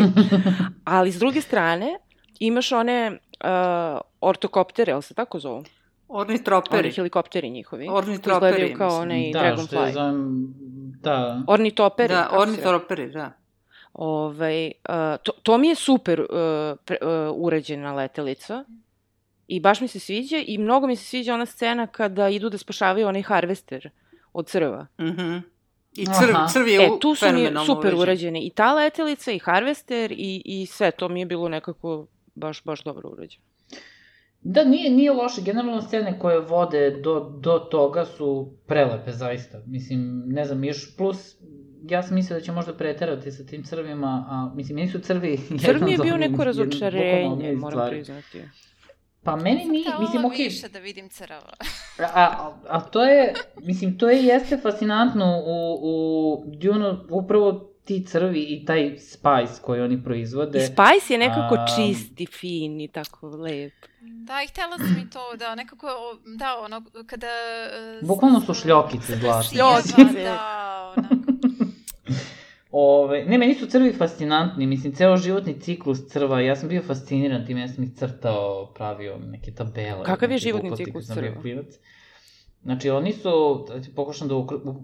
[0.84, 2.00] Ali s druge strane,
[2.40, 5.64] imaš one uh, ortokoptere, jel se tako zovu?
[6.08, 6.88] Ornitroperi.
[6.88, 7.88] Oni helikopteri njihovi.
[7.90, 9.02] Ornitroperi, Izgledaju kao mislim.
[9.02, 9.68] onaj da, Dragonfly.
[9.68, 10.54] što je zovem,
[11.02, 11.42] da.
[11.48, 12.14] Ornitoperi.
[12.14, 13.32] Da, ornitroperi, da.
[13.94, 16.28] Ovaj, uh, to, to mi je super uh,
[16.86, 18.64] pre, uh, uređena letelica.
[19.48, 22.58] I baš mi se sviđa i mnogo mi se sviđa ona scena kada idu da
[22.58, 23.90] spašavaju onaj harvester
[24.34, 24.88] od crva.
[25.02, 25.38] Mhm.
[25.98, 26.48] I crv, Aha.
[26.48, 28.00] crv je E, tu su mi super uređen.
[28.02, 28.46] uređene.
[28.46, 30.92] I ta letelica i harvester i, i sve.
[30.92, 33.44] To mi je bilo nekako baš, baš dobro urađeno.
[34.42, 35.42] Da, nije, nije loše.
[35.42, 39.62] Generalno scene koje vode do, do toga su prelepe, zaista.
[39.66, 41.36] Mislim, ne znam, još plus,
[41.90, 45.38] ja sam mislila da će možda preterati sa tim crvima, a mislim, meni su crvi...
[45.66, 48.42] Crv mi je bio neko razočarenje, moram priznati.
[49.28, 51.54] Pa meni htela mislim, okej, više da vidim crva.
[52.00, 57.52] a, a, a to je, mislim, to je jeste fascinantno u, u Dune, upravo
[57.86, 60.60] ti crvi i taj spice koji oni proizvode.
[60.60, 63.74] I Spice je nekako A, čist i fin i tako lep.
[64.02, 65.88] Da, i htela sam i to, da, nekako,
[66.38, 67.28] da, ono, kada...
[67.28, 70.24] e, Bukvalno su šljokice presijeva, Šljokice.
[70.24, 71.17] Da, onako.
[72.80, 77.46] Ove, ne, meni su crvi fascinantni, mislim, ceo životni ciklus crva, ja sam bio fasciniran
[77.46, 80.04] tim, ja sam ih crtao, pravio neke tabele.
[80.04, 81.42] Kakav je neke životni gluposti ciklus crva?
[81.42, 81.66] klinac.
[82.62, 84.36] Znači, oni su, da pokušam da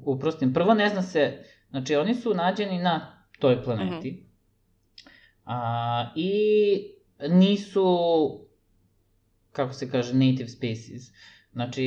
[0.05, 4.21] uprostim, prvo ne zna se, znači, oni su nađeni na toj planeti, Mhm.
[5.45, 6.31] a, i
[7.29, 7.87] nisu
[9.51, 11.01] kako se kaže, native species.
[11.51, 11.85] Znači,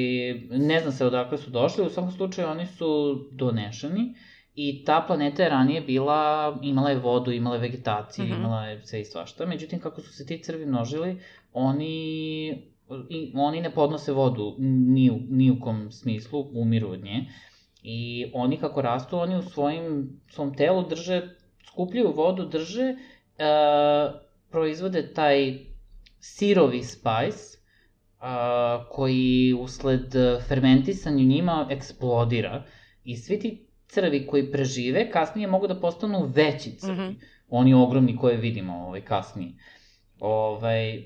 [0.51, 4.14] ne zna se odakle su došli, u svakom slučaju oni su donešani
[4.57, 8.38] i ta planeta je ranije bila, imala je vodu, imala je vegetaciju, mm -hmm.
[8.38, 11.21] imala je sve i svašta, međutim, kako su se ti crvi množili,
[11.53, 12.49] oni,
[13.09, 17.25] i, oni ne podnose vodu ni u, ni u kom smislu, umiru od nje,
[17.83, 21.29] i oni kako rastu, oni u svojim, svom telu drže,
[21.66, 25.59] skupljaju vodu, drže, uh, proizvode taj
[26.21, 27.59] sirovi spice,
[28.21, 30.14] a, koji usled
[30.49, 32.64] fermentisanja njima eksplodira.
[33.05, 36.94] I svi ti crvi koji prežive kasnije mogu da postanu veći crvi.
[36.94, 37.14] Mm -hmm.
[37.49, 39.53] Oni ogromni koje vidimo ovaj, kasnije.
[40.20, 41.03] Ovaj,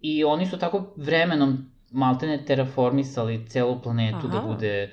[0.00, 4.40] I oni su tako vremenom maltene terraformisali celu planetu da Aha.
[4.40, 4.90] da bude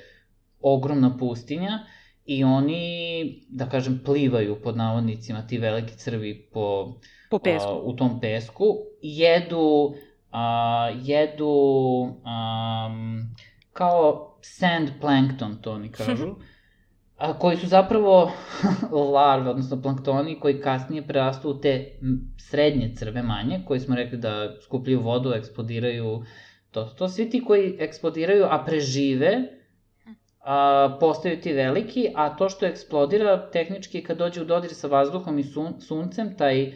[0.62, 1.80] ogromna pustinja
[2.26, 6.94] i oni, da kažem, plivaju pod navodnicima ti veliki crvi po,
[7.30, 7.70] po pesku.
[7.70, 9.96] A, u tom pesku, jedu
[10.32, 13.36] a, jedu um,
[13.74, 16.36] kao sand plankton, to oni kažu,
[17.18, 18.32] a, koji su zapravo
[19.14, 22.00] larve, odnosno planktoni, koji kasnije prerastu u te
[22.38, 26.24] srednje crve manje, koji smo rekli da skupljaju vodu, eksplodiraju,
[26.72, 29.44] to, to svi ti koji eksplodiraju, a prežive,
[30.40, 35.40] a, postaju ti veliki, a to što eksplodira, tehnički kad dođe u dodir sa vazduhom
[35.40, 36.74] i sun, suncem, taj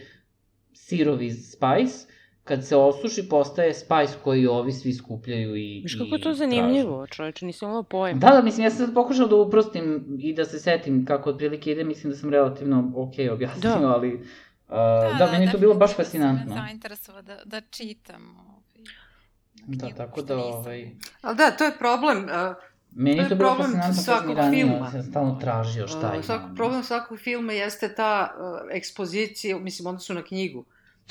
[0.73, 2.18] sirovi spice,
[2.49, 7.07] kad se osuši, postaje spajs koji ovi svi skupljaju i Viš kako je to zanimljivo,
[7.07, 8.19] čoveče, nisam imala pojma.
[8.19, 11.83] Da, da, mislim, ja sam pokušao da uprostim i da se setim kako otprilike ide,
[11.83, 13.93] mislim da sam relativno okej okay objasnio, da.
[13.93, 14.13] ali...
[14.13, 16.55] Uh, da, da, da, meni je to bilo baš fascinantno.
[16.55, 18.37] Da, zainteresovao da, da čitam.
[18.39, 20.91] Ovaj, da, tako da, ovaj...
[21.21, 22.23] Ali da, to je problem.
[22.23, 22.55] Uh,
[22.91, 26.83] Meni to je to bilo fascinantno mi ranije, sam stalno tražio šta uh, Svako, problem
[26.83, 30.59] svakog filma jeste ta uh, ekspozicija, mislim, onda su na knjigu.
[30.59, 30.65] Uh,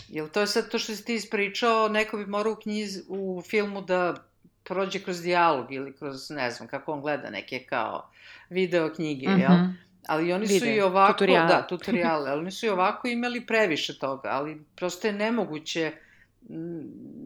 [0.08, 3.42] Jel to je sad to što si ti ispričao, neko bi morao u knjiz, u
[3.48, 4.14] filmu da
[4.64, 8.10] prođe kroz dijalog ili kroz, ne znam, kako on gleda neke kao
[8.50, 9.40] video knjige, mm -hmm.
[9.40, 9.52] jel?
[9.52, 9.70] Mhm.
[10.06, 11.48] Ali oni Video, su i ovako, tutoriale.
[11.48, 15.92] da, tutoriale, ali oni su i ovako imali previše toga, ali prosto je nemoguće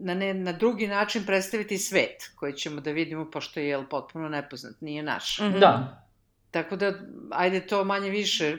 [0.03, 4.29] na, ne, na drugi način predstaviti svet koji ćemo da vidimo, pošto je jel, potpuno
[4.29, 5.39] nepoznat, nije naš.
[5.39, 5.59] Mm -hmm.
[5.59, 6.02] Da,
[6.53, 6.93] Tako da,
[7.31, 8.57] ajde to manje više,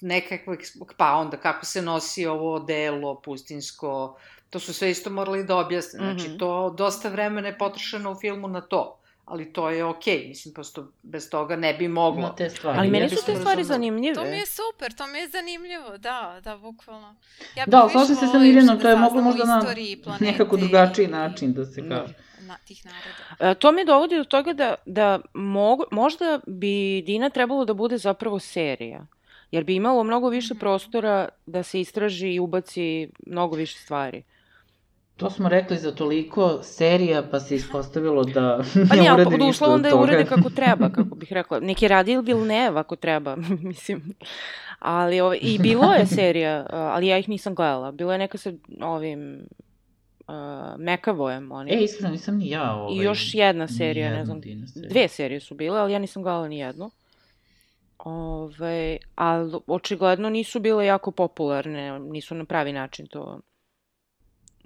[0.00, 0.56] nekakve,
[0.96, 4.18] pa onda kako se nosi ovo delo pustinsko,
[4.50, 5.98] to su sve isto morali da objasne.
[5.98, 6.38] Znači, mm -hmm.
[6.38, 10.28] to dosta vremena je potrošeno u filmu na to ali to je okej, okay.
[10.28, 12.28] mislim, prosto bez toga ne bi moglo.
[12.28, 12.78] Te stvari.
[12.78, 14.14] Ali meni su te stvari zanimljive.
[14.14, 17.14] To mi je super, to mi je zanimljivo, da, da, bukvalno.
[17.56, 19.62] Ja da, slažem se sa Miljenom, to je moglo možda na
[20.20, 22.14] nekako drugačiji način da se kaže.
[22.46, 23.50] Na, tih naroda.
[23.50, 27.98] E, to me dovodi do toga da, da mogu, možda bi Dina trebalo da bude
[27.98, 29.06] zapravo serija.
[29.50, 30.60] Jer bi imalo mnogo više mm -hmm.
[30.60, 34.22] prostora da se istraži i ubaci mnogo više stvari.
[35.16, 39.64] To smo rekli za toliko serija, pa se ispostavilo da pa ne urede pa, ništa
[39.64, 39.90] od toga.
[39.90, 41.60] Pa urede kako treba, kako bih rekla.
[41.60, 43.36] Neki radil Vilneva ako treba,
[43.70, 44.14] mislim.
[44.78, 47.92] Ali, ovaj, i bilo je serija, ali ja ih nisam gledala.
[47.92, 49.48] Bilo je neka sa ovim
[50.28, 50.34] uh,
[50.78, 51.52] Mekavojem.
[51.52, 51.74] Oni.
[51.74, 54.40] E, iskreno, nisam ni ja ovaj, I još jedna serija, ne znam,
[54.90, 56.90] dve serije su bile, ali ja nisam gledala ni jednu.
[57.98, 63.40] Ove, ali očigledno nisu bile jako popularne, nisu na pravi način to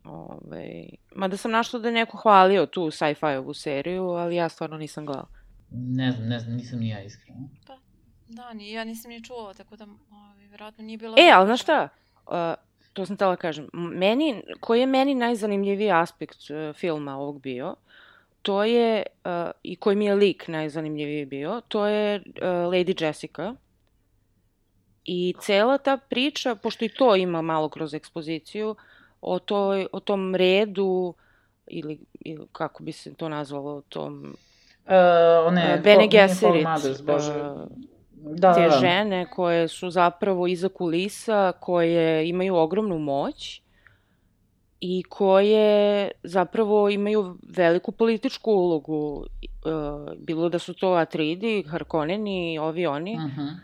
[0.05, 5.07] Ove, mada sam našla da je neko hvalio tu sci-fi-ovu seriju, ali ja stvarno nisam
[5.07, 5.29] gledala.
[5.70, 7.49] Ne znam, ne znam, nisam ni ja iskreno.
[7.66, 7.79] Pa,
[8.29, 11.16] da, ni, ja nisam ni čula, tako da, ovaj, vjerojatno nije bila...
[11.18, 11.88] E, ali znaš šta?
[12.27, 12.33] Uh,
[13.01, 13.69] to sam tela kažem.
[13.73, 17.75] Meni, koji je meni najzanimljiviji aspekt uh, filma ovog bio,
[18.43, 23.55] to je, uh, i koji mi je lik najzanimljiviji bio, to je uh, Lady Jessica.
[25.05, 28.77] I cela ta priča, pošto i to ima malo kroz ekspoziciju,
[29.21, 31.15] o, toj, o tom redu
[31.67, 34.37] ili, ili kako bi se to nazvalo, tom
[34.87, 37.69] Uh, one, Bene Gesserit, uh,
[38.23, 38.79] da, te da, da.
[38.81, 43.63] žene koje su zapravo iza kulisa, koje imaju ogromnu moć
[44.81, 49.27] i koje zapravo imaju veliku političku ulogu,
[49.65, 53.57] uh, bilo da su to Atridi, Harkoneni, ovi oni, uh -huh.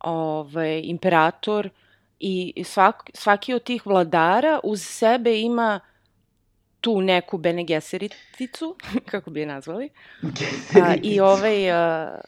[0.00, 1.72] ovaj, imperator, uh,
[2.18, 5.80] I svak, svaki od tih vladara uz sebe ima
[6.86, 8.76] tu neku Bene Gesseriticu,
[9.10, 9.88] kako bi je nazvali.
[10.82, 12.20] A, I ovaj a,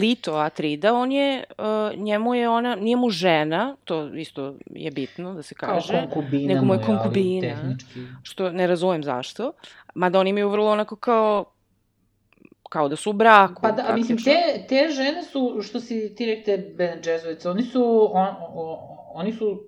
[0.00, 5.34] Lito Atrida, on je, a, njemu je ona, nije mu žena, to isto je bitno
[5.34, 5.92] da se kaže.
[5.92, 8.00] Kao konkubina nego mu je konkubina, tehnički.
[8.22, 9.52] što ne razumem zašto.
[9.94, 11.44] Mada oni imaju vrlo onako kao
[12.68, 13.62] kao da su u braku.
[13.62, 18.10] Pa da, mislim, te, te žene su, što si ti rekte Bene Gesserit, oni su,
[18.12, 18.76] on, on,
[19.14, 19.62] oni su,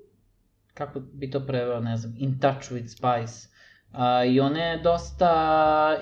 [0.74, 3.49] kako bi to preveo, ne znam, in touch with spice,
[3.92, 5.30] A, I one dosta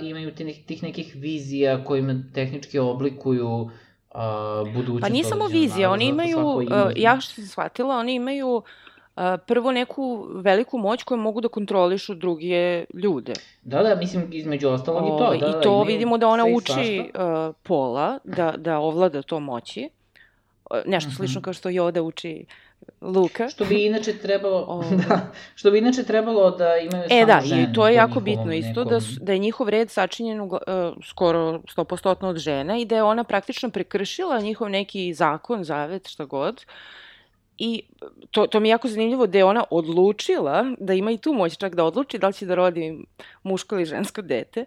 [0.02, 3.70] imaju tih, tih nekih vizija kojima tehnički oblikuju
[4.14, 5.00] a, budućnost.
[5.02, 6.64] Pa nije samo vizija, oni imaju, uh,
[6.96, 12.14] ja što sam shvatila, oni imaju uh, prvo neku veliku moć koju mogu da kontrolišu
[12.14, 13.32] druge ljude.
[13.62, 15.14] Da, da, mislim, između ostalog i to.
[15.14, 19.22] Ovaj, Da, I da, to imaju vidimo da ona uči uh, Pola da, da ovlada
[19.22, 19.88] to moći.
[20.70, 21.16] Uh, Nešto Mhm.
[21.16, 22.44] slično kao što Yoda uči
[23.00, 23.48] Luka.
[23.48, 24.96] Što bi inače trebalo, Ovaj.
[25.08, 25.20] da,
[25.54, 28.20] što bi inače trebalo da imaju E samo da, žene i to je po jako
[28.20, 30.50] bitno isto, da, su, da je njihov red sačinjen uh,
[31.04, 31.40] skoro
[31.76, 36.64] 100% od žena i da je ona praktično prekršila njihov neki zakon, zavet, šta god.
[37.58, 37.82] I
[38.30, 41.56] to, to mi je jako zanimljivo da je ona odlučila da ima i tu moć
[41.56, 43.04] čak da odluči da li će da rodi
[43.42, 44.64] muško ili žensko dete.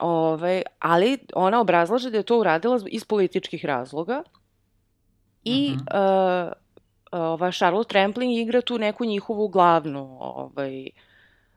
[0.00, 4.22] Ove, ali ona obrazlaže da je to uradila iz političkih razloga
[5.44, 5.80] i Mhm.
[5.80, 6.52] uh,
[7.14, 10.86] ova Charlotte Trampling igra tu neku njihovu glavnu ovaj,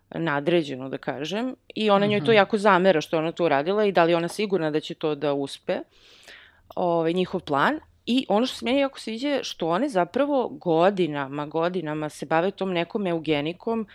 [0.09, 2.35] nadređenu, da kažem, i ona njoj to Mhm.
[2.35, 5.33] jako zamera što ona to uradila i da li ona sigurna da će to da
[5.33, 5.79] uspe,
[6.75, 7.79] ovaj, njihov plan.
[8.05, 12.51] I ono što se meni jako sviđa je što one zapravo godinama, godinama se bave
[12.51, 13.87] tom nekom eugenikom,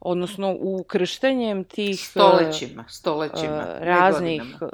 [0.00, 2.00] odnosno ukrštanjem tih...
[2.00, 4.72] Stolećima, stolećima, ne raznih godinama.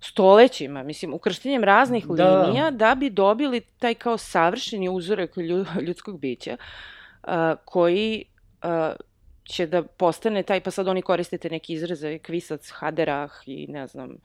[0.00, 2.42] Stolećima, mislim, ukrštenjem raznih Da.
[2.42, 7.30] linija da bi dobili taj kao savršeni uzorak lju- ljudskog bića uh,
[7.64, 8.24] koji
[8.64, 8.96] uh,
[9.44, 14.16] će da postane taj, pa sad oni koristite neki izraze, kvisac, haderah i ne znam,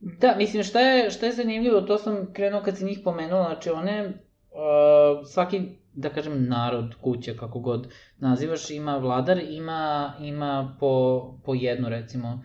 [0.00, 3.70] Da, mislim, šta je, šta je zanimljivo, to sam krenuo kad si njih pomenula, znači
[3.70, 4.06] one,
[4.50, 5.60] uh, svaki,
[5.92, 12.44] da kažem, narod, kuća, kako god nazivaš, ima vladar, ima, ima po, po jednu, recimo,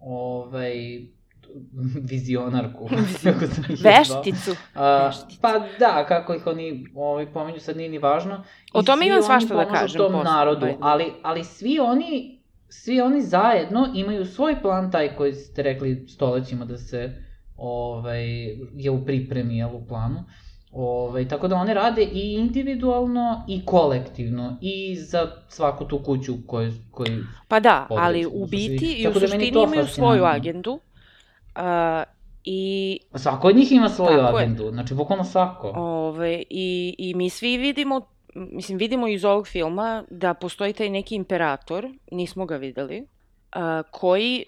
[0.00, 0.74] ovaj,
[2.10, 2.88] vizionarku,
[3.24, 3.92] kako sam ih zvao.
[3.92, 4.56] vešticu.
[4.74, 5.38] A, Veštice.
[5.40, 8.44] pa da, kako ih oni ovaj, pomenju, sad nije ni važno.
[8.72, 13.22] O tome imam svašta da kažem tom posle, narodu, ali, ali svi oni, svi oni
[13.22, 18.24] zajedno imaju svoj plan, taj koji ste rekli stolećima da se ovaj,
[18.74, 20.24] je u pripremi, jel, u planu.
[20.72, 26.72] Ovaj, tako da one rade i individualno i kolektivno i za svaku tu kuću koju,
[26.90, 30.80] koju Pa da, ali u biti i u da suštini to imaju svoju agendu.
[31.58, 31.64] Uh,
[32.44, 34.44] I Svako od njih ima svoju Tako je.
[34.44, 35.68] agendu, znači bukvalno svako.
[35.76, 38.00] Ove, i, I mi svi vidimo,
[38.34, 43.06] mislim, vidimo iz ovog filma da postoji taj neki imperator, nismo ga videli,
[43.52, 44.44] a, koji,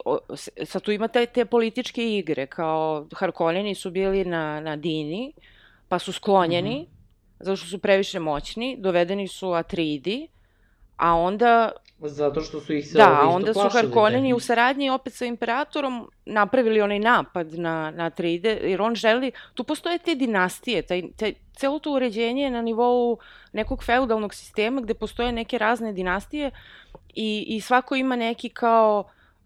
[0.64, 5.32] sad tu ima te, te političke igre, kao Harkonneni su bili na, na Dini,
[5.88, 6.86] pa su sklonjeni,
[7.40, 10.28] zato što su previše moćni, dovedeni su Atridi,
[10.96, 11.70] a onda
[12.02, 15.24] Zato što su ih se Da, ovi onda su plašili Harkonneni u saradnji opet sa
[15.24, 21.02] imperatorom napravili onaj napad na, na Atride, jer on želi, tu postoje te dinastije, taj,
[21.16, 23.18] taj, celo to uređenje je na nivou
[23.52, 26.50] nekog feudalnog sistema gde postoje neke razne dinastije
[27.14, 29.04] i, i svako ima neki kao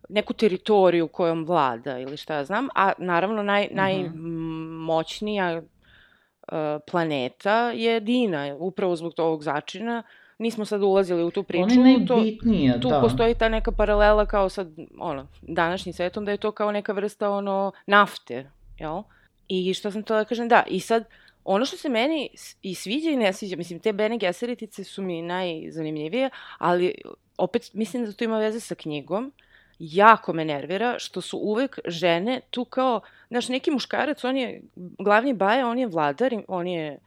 [0.09, 3.77] neku teritoriju kojom vlada ili šta ja znam, a naravno naj, Mhm.
[3.77, 6.59] najmoćnija uh,
[6.91, 10.03] planeta je Dina, upravo zbog ovog začina.
[10.39, 11.63] Nismo sad ulazili u tu priču.
[11.63, 13.01] Ona je to, najbitnija, tu da.
[13.01, 14.69] postoji ta neka paralela kao sad,
[14.99, 19.03] ono, današnjim svetom, da je to kao neka vrsta, ono, nafte, jel?
[19.49, 21.05] I što sam to da kažem, da, i sad,
[21.45, 22.29] ono što se meni
[22.63, 26.95] i sviđa i ne sviđa, mislim, te Bene Gesseritice su mi najzanimljivije, ali
[27.39, 29.33] opet mislim da to ima veze sa knjigom,
[29.79, 34.63] jako me nervira što su uvek žene tu kao, znaš, neki muškarac, on je
[34.99, 36.99] glavni baja, on je vladar, on je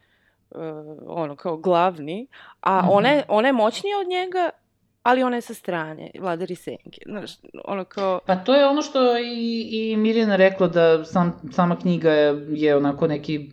[0.51, 0.61] uh,
[1.07, 2.27] ono, kao glavni,
[2.61, 2.87] a Mhm.
[2.89, 4.49] ona, je, ona je moćnija od njega,
[5.03, 7.31] ali ona je sa strane, vladari senke, znaš,
[7.65, 8.19] ono kao...
[8.25, 12.75] Pa to je ono što i, i Mirjana rekla da sam, sama knjiga je, je
[12.75, 13.51] onako neki,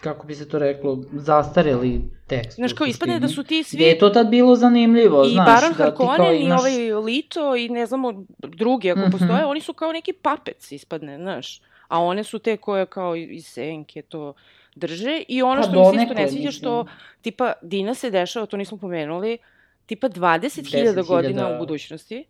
[0.00, 2.54] kako bi se to reklo, zastareli tekst.
[2.54, 3.76] Znaš, kao ispadne da su ti svi...
[3.76, 6.60] Gde je to tad bilo zanimljivo, I znaš, Baron da ti kao Harkonnen imaš...
[6.70, 9.10] i ovaj Lito i ne znamo drugi ako Mhm.
[9.10, 11.60] postoje, oni su kao neki papec ispadne, znaš.
[11.88, 14.34] A one su te koje kao iz senke to
[14.76, 16.86] drže i ono Pa što mi se isto ne sviđa što
[17.20, 19.38] tipa Dina se dešava, to nismo pomenuli,
[19.86, 22.24] tipa 20.000 10.000 godina u budućnosti.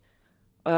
[0.65, 0.71] Uh,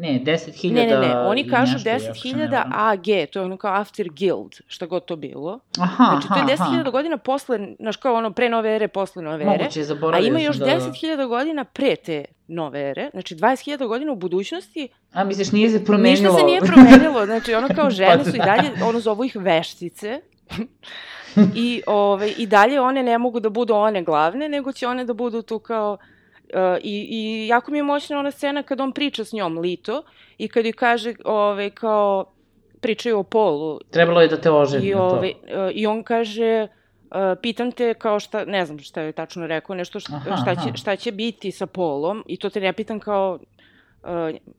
[0.00, 2.72] Ne, 10.000 ne, ne, ne, oni kažu nešto, ako se ne 10.000 varam.
[2.74, 5.60] AG, to je ono kao after guild, šta god to bilo.
[5.78, 6.90] Aha, Znači, to je aha, 10.000 aha.
[6.90, 9.44] godina posle, znaš kao ono, pre nove ere, posle nove ere.
[9.44, 10.66] Moguće, A zaboravio ima sam još da...
[10.66, 15.84] 10.000 godina pre te nove ere, znači 20.000 godina u budućnosti, A misliš, nije se
[15.84, 16.32] promenilo?
[16.32, 19.36] ništa se nije promenilo, znači ono kao žene su i Pa dalje, ono zovu ih
[19.36, 20.20] veštice,
[21.54, 25.14] i, ove, i dalje one ne mogu da budu one glavne, nego će one da
[25.14, 25.98] budu tu kao,
[26.54, 30.02] uh, i, i jako mi je moćna ona scena kad on priča s njom, Lito,
[30.38, 32.24] i kad joj kaže, ove, kao,
[32.80, 35.04] pričaju o polu, Trebalo je da te oženi i, na to.
[35.04, 36.68] ove, uh, i on kaže,
[37.10, 40.54] Uh, pitam te kao šta, ne znam šta je tačno rekao, nešto šta, Aha, šta,
[40.54, 40.76] će, aha.
[40.76, 43.38] šta će biti sa Polom i to te ne pitam kao
[44.02, 44.08] uh,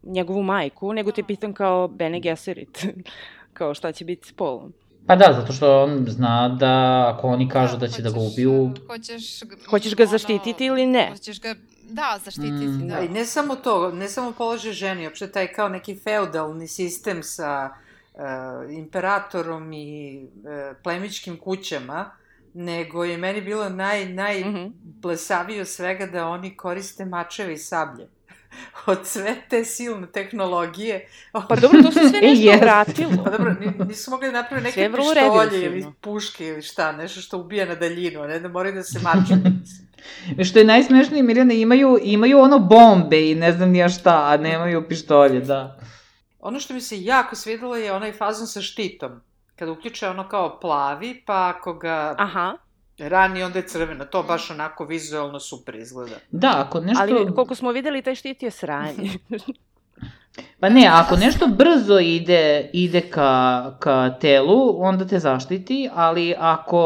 [0.03, 2.85] njegovu majku, nego te pitam kao Bene Gesserit,
[3.57, 4.73] kao šta će biti s Polom.
[5.10, 8.34] Pa da, zato što on zna da ako oni kažu da će da ga hoćeš,
[8.34, 9.39] ubiju, Hoćeš,
[9.70, 11.10] Hoćeš ga ono, zaštititi ili ne?
[11.12, 11.55] Hoćeš ga,
[11.89, 12.88] da, zaštititi, Mm.
[12.88, 12.95] da.
[12.95, 17.24] Da, i ne samo to, ne samo položaj ženi, opšte taj kao neki feudalni sistem
[17.24, 17.70] sa
[18.14, 18.22] uh,
[18.72, 22.12] imperatorom i uh, plemičkim kućama,
[22.53, 28.07] nego je meni bilo naj, najblesavije od svega da oni koriste mačeve i sablje.
[28.86, 31.08] Od sve te silne tehnologije.
[31.32, 33.24] Pa dobro, to se sve E, nešto vratilo.
[33.24, 37.38] Pa dobro, ni- nisu mogli da je neke pištolje ili puške ili šta, nešto što
[37.38, 39.34] ubija na daljinu, a ne da moraju da se maču.
[40.50, 44.88] što je najsmešnije, Mirjana, imaju, imaju ono bombe i ne znam nija šta, a nemaju
[44.88, 45.80] pištolje, da.
[46.39, 49.22] Ono što mi se jako svidelo je onaj fazon sa štitom.
[49.56, 52.58] Kada uključe ono kao plavi, pa ako ga Aha,
[53.00, 54.06] rani, onda je crveno.
[54.06, 56.16] To baš onako vizualno super izgleda.
[56.32, 57.04] Da, ako nešto...
[57.04, 59.10] ali koliko smo videli, taj štit je sranje.
[60.60, 66.80] Pa ne, ako nešto brzo ide, ide ka, ka telu, onda te zaštiti, ali ako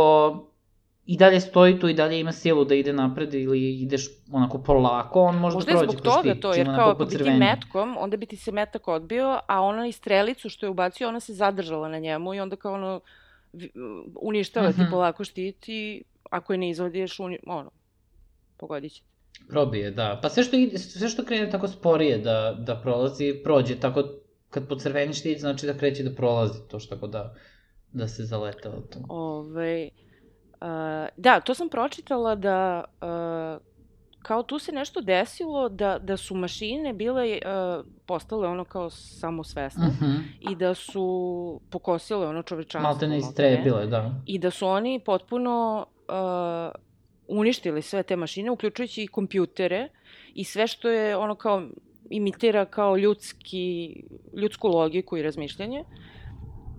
[1.06, 5.22] i dalje stoji tu i dalje ima silu da ide napred ili ideš onako polako,
[5.22, 6.92] on može Možda da je prođe zbog kroz toga štit, to, čim jer onako kao
[6.92, 10.66] ako bi ti metkom, onda bi ti se metak odbio, a ona i strelicu što
[10.66, 13.00] je ubacio, ona se zadržala na njemu i onda kao ono,
[13.54, 13.72] vi-
[14.18, 14.92] uništava ti Mhm.
[14.92, 17.72] polako štit i ako je ne izvadiš, uni, ono,
[18.58, 19.02] pogodit će.
[19.50, 20.20] Probije, da.
[20.22, 23.76] Pa sve što, ide, sve što krene tako sporije da, da prolazi, prođe.
[23.76, 24.04] Tako
[24.50, 27.36] kad pocrveni štit, znači da kreće da prolazi to što tako da,
[27.92, 29.00] da se zaleta od to.
[29.10, 29.90] Ove,
[30.62, 33.58] a, da, to sam pročitala da a,
[34.24, 39.88] kao tu se nešto desilo da, da su mašine bile a, postale ono kao samosvesne
[39.88, 40.12] Mhm.
[40.52, 41.06] i da su
[41.70, 42.82] pokosile ono čovečanstvo.
[42.82, 44.12] Malte ne istrebile, da.
[44.26, 46.72] I da su oni potpuno uh,
[47.28, 49.90] uništili sve te mašine, uključujući i kompjutere
[50.34, 51.64] i sve što je ono kao
[52.10, 53.96] imitira kao ljudski,
[54.34, 55.84] ljudsku logiku i razmišljanje.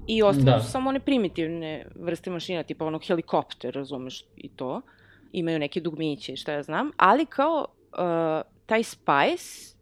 [0.07, 0.61] I ostale Da.
[0.61, 4.81] su samo one primitivne vrste mašina, tipa onog helikopter, razumeš, i to.
[5.35, 6.91] Imaju neke dugmiće i šta ja znam.
[6.97, 7.99] Ali kao uh,
[8.67, 9.75] taj Spice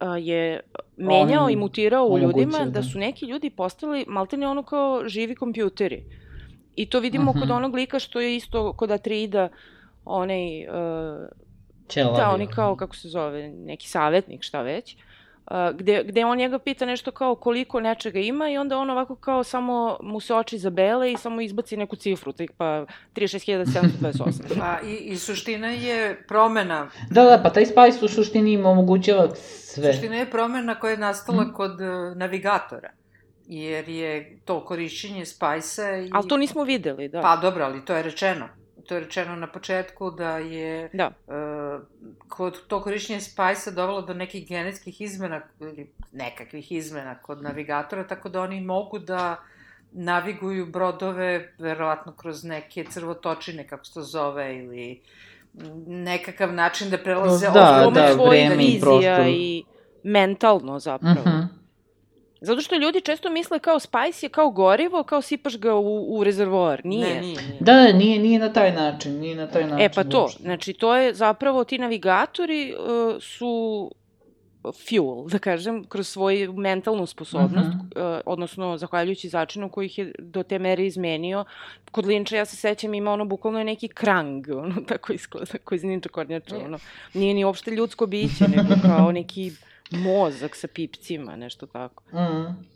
[0.00, 0.60] uh, je
[0.96, 2.82] menjao On i mutirao u ljudima da da.
[2.82, 6.04] su neki ljudi postali maltene ono kao živi kompjuteri.
[6.76, 7.40] I to vidimo Mhm.
[7.40, 9.48] kod onog lika što je isto kod Atrida,
[10.04, 10.74] onaj, uh,
[11.88, 12.16] Ćelavi.
[12.16, 15.00] da, oni kao, kako se zove, neki savjetnik, šta već, uh,
[15.72, 19.44] gde, gde on njega pita nešto kao koliko nečega ima i onda on ovako kao
[19.44, 24.58] samo mu se oči zabele i samo izbaci neku cifru, tipa 36.728.
[24.60, 26.90] Pa i, i suština je promena.
[27.10, 29.92] Da, da, pa taj Spice u suštini im omogućava sve.
[29.92, 31.52] Suština je promena koja je nastala Mhm.
[31.52, 32.90] kod uh, navigatora.
[33.46, 36.10] Jer je to korišćenje Spice-a i...
[36.12, 37.20] Ali to nismo videli, da.
[37.20, 38.48] Pa dobro, ali to je rečeno.
[38.88, 41.10] To je rečeno na početku da je Da.
[41.26, 41.82] uh,
[42.28, 48.28] kod to korišćenje Spice-a dovelo do nekih genetskih izmena, ili nekakvih izmena kod navigatora, tako
[48.28, 49.36] da oni mogu da
[49.92, 55.00] naviguju brodove, verovatno kroz neke crvotočine, kako se to zove, ili
[55.86, 59.26] nekakav način da prelaze da, Pomoć da, vreme i vizija prostor.
[59.26, 59.64] i
[60.02, 61.20] mentalno zapravo.
[61.26, 61.57] Mhm.
[62.40, 66.24] Zato što ljudi često misle kao Spice je kao gorivo, kao sipaš ga u, u
[66.24, 66.80] rezervoar.
[66.84, 67.14] Nije.
[67.14, 67.56] Ne, nije, nije.
[67.60, 69.80] Da, da, nije, nije na taj način, nije na taj način.
[69.80, 70.42] E pa to, uopšte.
[70.42, 73.90] znači to je zapravo ti navigatori uh, su
[74.88, 77.78] fuel, da kažem, kroz svoju mentalnu sposobnost, Mhm.
[77.78, 81.44] uh, odnosno zahvaljujući začinu koji ih je do te mere izmenio.
[81.90, 85.84] Kod Linča, ja se sećam, ima ono, bukvalno neki krang, ono, tako izgleda, koji iz
[85.84, 86.64] Ninja kornjača, Je.
[86.64, 86.78] ono.
[87.14, 89.52] Nije ni uopšte ljudsko biće, nego kao neki
[89.90, 92.02] mozak sa pipcima, nešto tako.
[92.12, 92.68] Mm.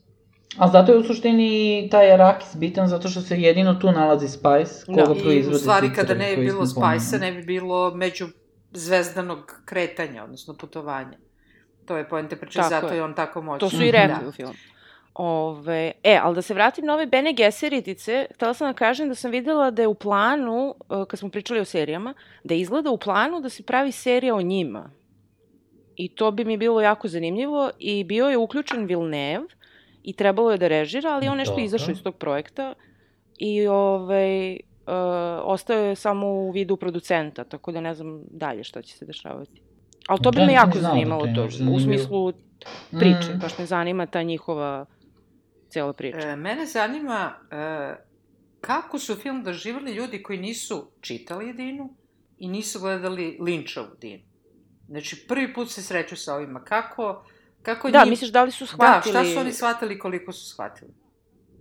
[0.58, 4.92] A zato je u suštini taj Arakis bitan, zato što se jedino tu nalazi Spice,
[4.92, 5.04] Da.
[5.04, 6.66] koga I u stvari kada ne bi bilo.
[6.66, 8.28] Spice-a, ne bi bilo među
[8.72, 11.18] zvezdanog kretanja, odnosno putovanja.
[11.86, 12.96] To je poenta priče, Tako zato je.
[12.96, 13.70] je on tako moćan.
[13.70, 14.28] To su i rekli Da.
[14.28, 14.54] u filmu.
[15.14, 19.14] Ove, e, ali da se vratim na ove Bene Gesseritice, htela sam da kažem da
[19.14, 22.98] sam videla da je u planu, e, kad smo pričali o serijama, da izgleda u
[22.98, 24.90] planu da se pravi serija o njima.
[25.96, 29.46] I to bi mi bilo jako zanimljivo i bio je uključen Villeneuve
[30.02, 31.64] i trebalo je da režira, ali on nešto Dobro.
[31.64, 32.74] izašao iz tog projekta
[33.38, 34.92] i ovaj, uh,
[35.44, 39.60] ostao je samo u vidu producenta, tako da ne znam dalje šta će se dešavati.
[40.08, 42.32] Ali to bi Da, me jako ni znao da zanimalo, to u smislu
[42.90, 43.38] priče, Mm.
[43.40, 44.86] baš me zanima ta njihova
[45.68, 46.18] cela priča.
[46.18, 47.96] E, mene zanima e,
[48.60, 51.94] kako su film doživali ljudi koji nisu čitali Dinu
[52.38, 54.22] i nisu gledali Linčovu Dinu.
[54.92, 56.60] Znači, prvi put se sreću sa ovima.
[56.60, 57.24] Kako,
[57.62, 58.10] kako da, njim...
[58.10, 59.12] misliš da li su Da, shvatili...
[59.12, 60.90] šta su oni shvatili koliko su shvatili?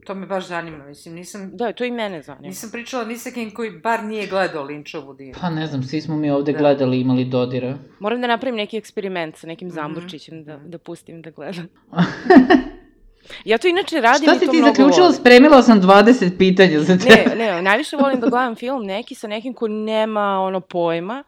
[0.06, 1.50] To me baš zanima, mislim, nisam...
[1.54, 2.48] Da, to i mene zanima.
[2.48, 5.34] Nisam pričala ni sa kim koji bar nije gledao Linčovu Dinu.
[5.42, 6.58] Pa ne znam, svi smo mi ovde Da.
[6.58, 7.78] gledali, imali dodira.
[8.00, 9.76] Moram da napravim neki eksperiment sa nekim Mhm.
[9.76, 11.68] zamburčićem da, da pustim da gledam.
[13.46, 15.02] ja to inače radim Šta i si to ti mnogo zaključila?
[15.02, 15.20] volim.
[15.20, 17.10] Spremila sam 20 pitanja za te.
[17.30, 21.24] Ne, ne, najviše volim da gledam film neki sa nekim ko nema ono pojma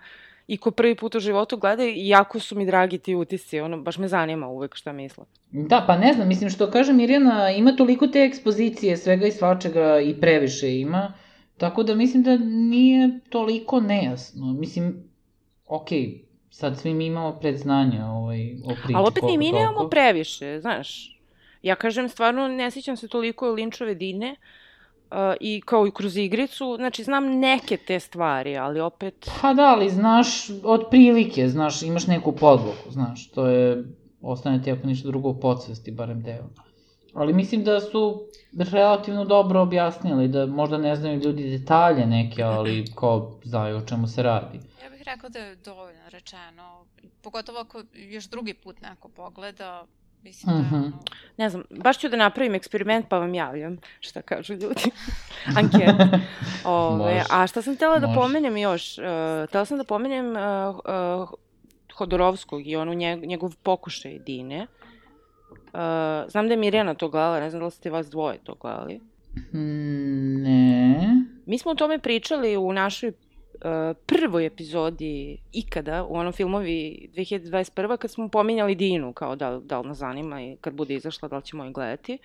[0.47, 3.77] i ko prvi put u životu gleda i jako su mi dragi ti utisci, ono,
[3.77, 5.25] baš me zanima uvek šta misle.
[5.51, 9.99] Da, pa ne znam, mislim što kaže Mirjana, ima toliko te ekspozicije, svega i svačega
[9.99, 11.13] i previše ima,
[11.57, 14.53] tako da mislim da nije toliko nejasno.
[14.53, 15.03] Mislim,
[15.67, 18.93] okej, sad svi mi imamo predznanja ovaj, o priči.
[18.95, 21.19] Ali opet ni koliko mi nemamo previše, znaš.
[21.61, 24.37] Ja kažem, stvarno ne sjećam se toliko Linčove Dine uh,
[25.39, 29.29] i kao i kroz igricu, znači znam neke te stvari, ali opet...
[29.41, 33.83] Pa da, ali znaš, od prilike, znaš, imaš neku podlogu, znaš, to je,
[34.21, 36.49] ostane ti ako ništa drugo u podsvesti, barem deo.
[37.13, 38.23] Ali mislim da su
[38.71, 44.07] relativno dobro objasnili, da možda ne znaju ljudi detalje neke, ali ko znaju o čemu
[44.07, 44.59] se radi.
[44.83, 46.85] Ja bih rekla da je dovoljno rečeno,
[47.21, 49.85] pogotovo ako još drugi put neko pogleda,
[50.23, 50.75] mislim da Mhm.
[50.75, 50.91] je ono...
[51.37, 54.81] Ne znam, baš ću da napravim eksperiment pa vam javljam šta kažu ljudi.
[55.57, 55.95] Anket.
[56.65, 58.97] Ove, a šta sam htela da pomenem još?
[58.97, 59.03] Uh,
[59.47, 60.75] htela sam da pomenem uh,
[61.21, 61.29] uh,
[61.93, 64.67] Hodorovskog i onu njeg, njegov pokušaj Dine.
[65.51, 65.79] Uh,
[66.27, 68.99] znam da je Mirjana to gledala, ne znam da li ste vas dvoje to gledali.
[69.53, 71.09] Mm, Ne.
[71.45, 73.11] Mi smo o tome pričali u našoj
[73.63, 77.97] uh, prvoj epizodi ikada, u onom filmovi 2021.
[77.97, 81.35] kad smo pominjali Dinu, kao da, da li nas zanima i kad bude izašla da
[81.35, 82.17] li ćemo je gledati.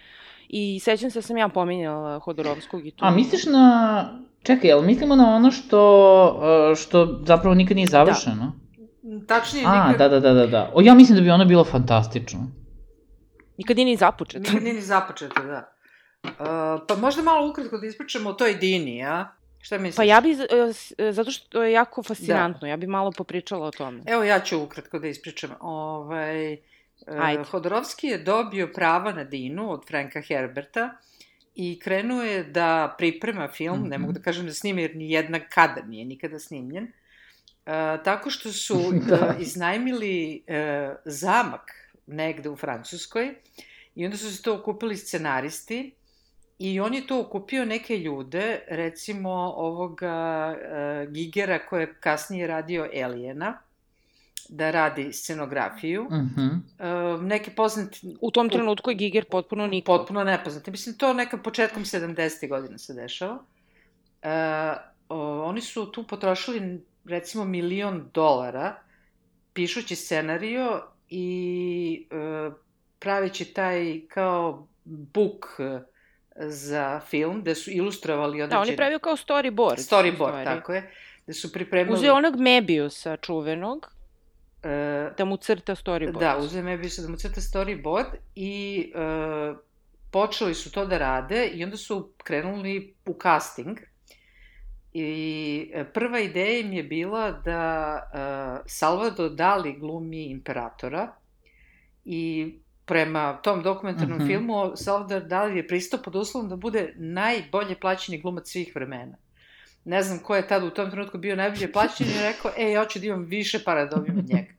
[0.49, 3.05] I sećam se da sam ja pominjala Hodorovskog i to.
[3.05, 4.05] A misliš na...
[4.43, 8.53] Čekaj, jel mislimo na ono što, uh, što zapravo nikad nije završeno?
[9.27, 10.71] Tačnije, A, nikad, da, da, da, da, da.
[10.75, 12.41] O, ja mislim da bi ono bilo fantastično.
[13.57, 14.43] Nikad nije ni započet.
[14.43, 15.73] nikad nije ni započeto, da.
[16.25, 16.31] Uh,
[16.89, 19.38] pa možda malo ukratko da ispričamo o toj Dini, a?
[19.61, 19.97] Šta misliš?
[19.97, 20.39] Pa ja bi, uh,
[20.69, 24.03] s- uh, zato što je jako fascinantno, ja bi malo popričala o tome.
[24.07, 25.51] Evo ja ću ukratko da ispričam.
[25.61, 26.59] Ovaj, e,
[27.09, 27.43] Ajde.
[27.45, 30.91] Hodorovski je dobio prava na Dinu od Franka Herberta
[31.55, 34.01] i krenuo je da priprema film, ne Mhm.
[34.01, 36.91] mogu da kažem da snima jer ni jedna kadar nije nikada snimljen, e,
[38.05, 38.79] tako što su
[39.09, 39.17] Da.
[39.17, 40.61] e, iznajmili e,
[41.05, 41.71] zamak
[42.07, 43.35] negde u Francuskoj
[43.95, 45.93] i onda su se to okupili scenaristi
[46.59, 52.89] I on je to okupio neke ljude, recimo ovoga e, Gigera koji je kasnije radio
[53.05, 53.59] Aliena,
[54.49, 56.05] da radi scenografiju.
[56.05, 56.47] Mhm.
[56.79, 59.97] E, neke poznati, U tom trenutku je Giger potpuno niko.
[59.97, 60.71] potpuno nepoznati.
[60.71, 62.49] Mislim, to neka početkom 70.
[62.49, 63.39] godina se dešava.
[64.23, 64.29] E,
[65.09, 68.77] o, oni su tu potrošili recimo milion dolara
[69.53, 72.51] pišući scenario i e,
[72.99, 75.81] praveći taj kao book e,
[76.39, 78.49] za film, gde su ilustrovali određene...
[78.49, 79.77] Da, on je pravio kao storyboard.
[79.77, 80.91] Storyboard, tako je.
[81.25, 81.95] Gde su pripremali...
[81.95, 83.93] Uzeo onog Mebiusa čuvenog,
[84.63, 86.19] e, da mu crta storyboard.
[86.19, 89.55] Da, uzeo me se da mu crta storyboard i e,
[90.11, 93.79] počeli su to da rade i onda su krenuli u casting.
[94.93, 101.13] I e, prva ideja im je bila da e, Salvador Dali glumi imperatora
[102.05, 102.55] i
[102.89, 104.27] prema tom dokumentarnom Mhm.
[104.27, 109.17] filmu Salvador Dali je pristao pod uslovom da bude najbolje plaćeni glumac svih vremena.
[109.85, 112.83] Ne znam ko je tada u tom trenutku bio najbolje plaćen i rekao, e, ja
[112.83, 114.53] hoću da imam više para da dobijem od njega.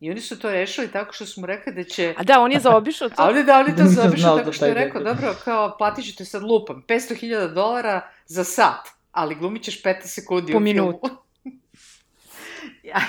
[0.00, 2.14] I oni su to rešili tako što su mu rekli da će...
[2.16, 3.14] A da, on je zaobišao to.
[3.18, 6.04] A on je da, on je to zaobišao tako što je rekao, dobro, kao, platit
[6.04, 8.80] ću te sad lupam, 500.000 dolara za sat,
[9.12, 10.86] ali glumit ćeš 15 sekundi Po u filmu.
[10.86, 11.08] minutu.
[12.82, 13.00] Ja,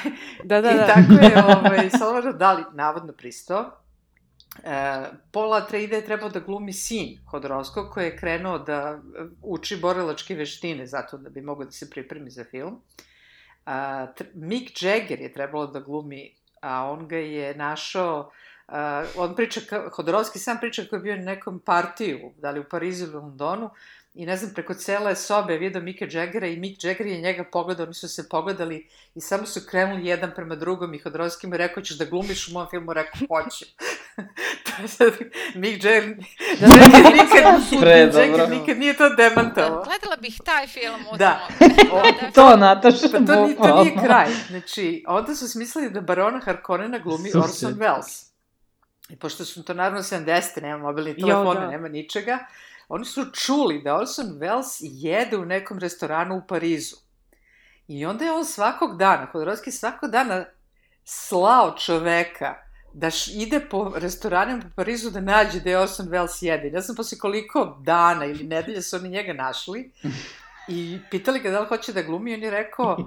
[0.44, 0.88] Da, da, I da.
[0.88, 3.72] tako je ovaj, Salvador Dali navodno pristao.
[4.64, 9.78] E, Paul Atreides je trebao da glumi sin Hodorovskog koji je krenuo da e, uči
[9.78, 12.82] borilačke veštine zato da bi mogao da se pripremi za film.
[13.66, 18.32] A, tr- Mick Jagger je trebalo da glumi, a on ga je našao
[18.68, 19.62] a, on priča,
[19.96, 23.20] Hodorovski sam priča kako je bio na nekom partiju, da li u Parizu ili u
[23.20, 23.70] Londonu,
[24.20, 27.44] i ne znam, preko cele sobe je vidio Mika Jaggera i Mick Jagger je njega
[27.52, 31.54] pogledao, oni su se pogledali i samo su krenuli jedan prema drugom i Hodorovski mu
[31.54, 33.66] je rekao, ćeš da glumiš u mom filmu, rekao, hoću.
[34.88, 35.14] sad,
[35.62, 36.16] Mick Jagger,
[36.60, 39.84] Da, da, da, nikad, da, nikad, Pre, Mick Jagger nikad nije to demantovao.
[39.84, 41.48] Gledala bih taj film u Da.
[42.22, 42.32] da.
[42.32, 44.28] To, Nataša, Pa to, ni, to nije kraj.
[44.50, 47.42] Znači, onda su smislili da barona Harkonnena glumi Super.
[47.50, 48.30] Orson Welles.
[49.10, 50.62] I pošto su to naravno 70.
[50.62, 51.68] nema mobilnih Jo, telefona, da.
[51.68, 52.40] nema ničega,
[52.90, 56.96] oni su čuli da Orson Welles jede u nekom restoranu u Parizu.
[57.88, 60.46] I onda je on svakog dana, Hodorovski svakog dana
[61.04, 62.56] slao čoveka
[62.94, 66.70] da ide po restoranima po Parizu da nađe da je Orson Welles jede.
[66.70, 69.92] Ja sam posle koliko dana ili nedelja su oni njega našli
[70.68, 72.98] i pitali ga da li hoće da glumi, on je rekao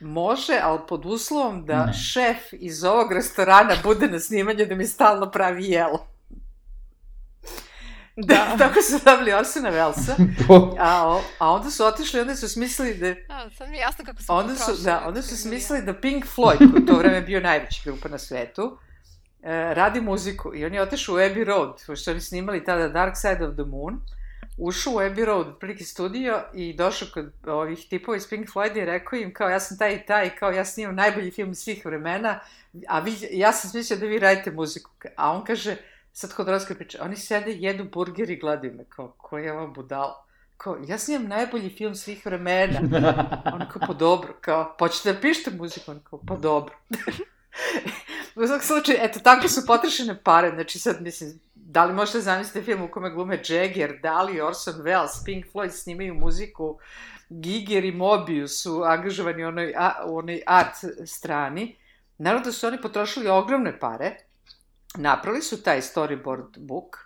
[0.00, 1.92] može, ali pod uslovom da Ne.
[1.92, 6.15] šef iz ovog restorana bude na snimanju da mi stalno pravi jelo.
[8.16, 8.46] Da.
[8.58, 10.14] Tako su dobili Orsona Wellesa,
[10.80, 14.04] a, o- a onda su otišli, onda su smislili da Da, sad mi je jasno
[14.04, 17.20] kako su onda su, da, onda su smislili da Pink Floyd, koji u to vreme
[17.20, 18.78] bio najveća grupa na svetu,
[19.42, 22.88] e, radi muziku i on je otišao u Abbey Road, pošto su oni snimali tada
[22.88, 24.00] Dark Side of the Moon,
[24.58, 28.84] ušao u Abbey Road, prilike studio i došao kod ovih tipova iz Pink Floyd i
[28.84, 32.40] rekao im kao ja sam taj i taj, kao ja snimam najbolji film svih vremena,
[32.88, 34.90] a vi, ja sam smislio da vi radite muziku.
[35.16, 35.76] A on kaže,
[36.16, 40.24] sad Hodorovska priča, oni sede, jedu burger i gledaju me, kao, ko je ova budala?
[40.56, 42.80] Kao, ja snimam najbolji film svih vremena.
[43.54, 45.90] On kao, pa dobro, kao, ćete da pišete muziku?
[45.90, 46.74] On kao, pa dobro.
[48.36, 52.64] u svakom slučaju, eto, tako su potrošene pare, znači sad, mislim, da li možete zamisliti
[52.64, 56.78] film u kome glume Jagger, Dali, Orson Welles, Pink Floyd snimaju muziku,
[57.28, 60.74] Giger i Mobius su angažovani u onoj, a, u onoj art
[61.06, 61.76] strani.
[62.18, 64.16] Naravno da su oni potrošili ogromne pare,
[64.96, 66.96] napravili su taj storyboard book,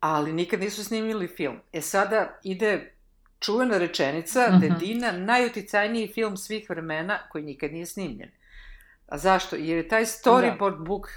[0.00, 1.60] ali nikad nisu snimili film.
[1.72, 2.94] E sada ide
[3.40, 4.76] čuvena rečenica da je.
[4.78, 8.30] Dina najuticajniji film svih vremena koji nikad nije snimljen.
[9.06, 9.56] A zašto?
[9.56, 11.08] Jer je taj storyboard book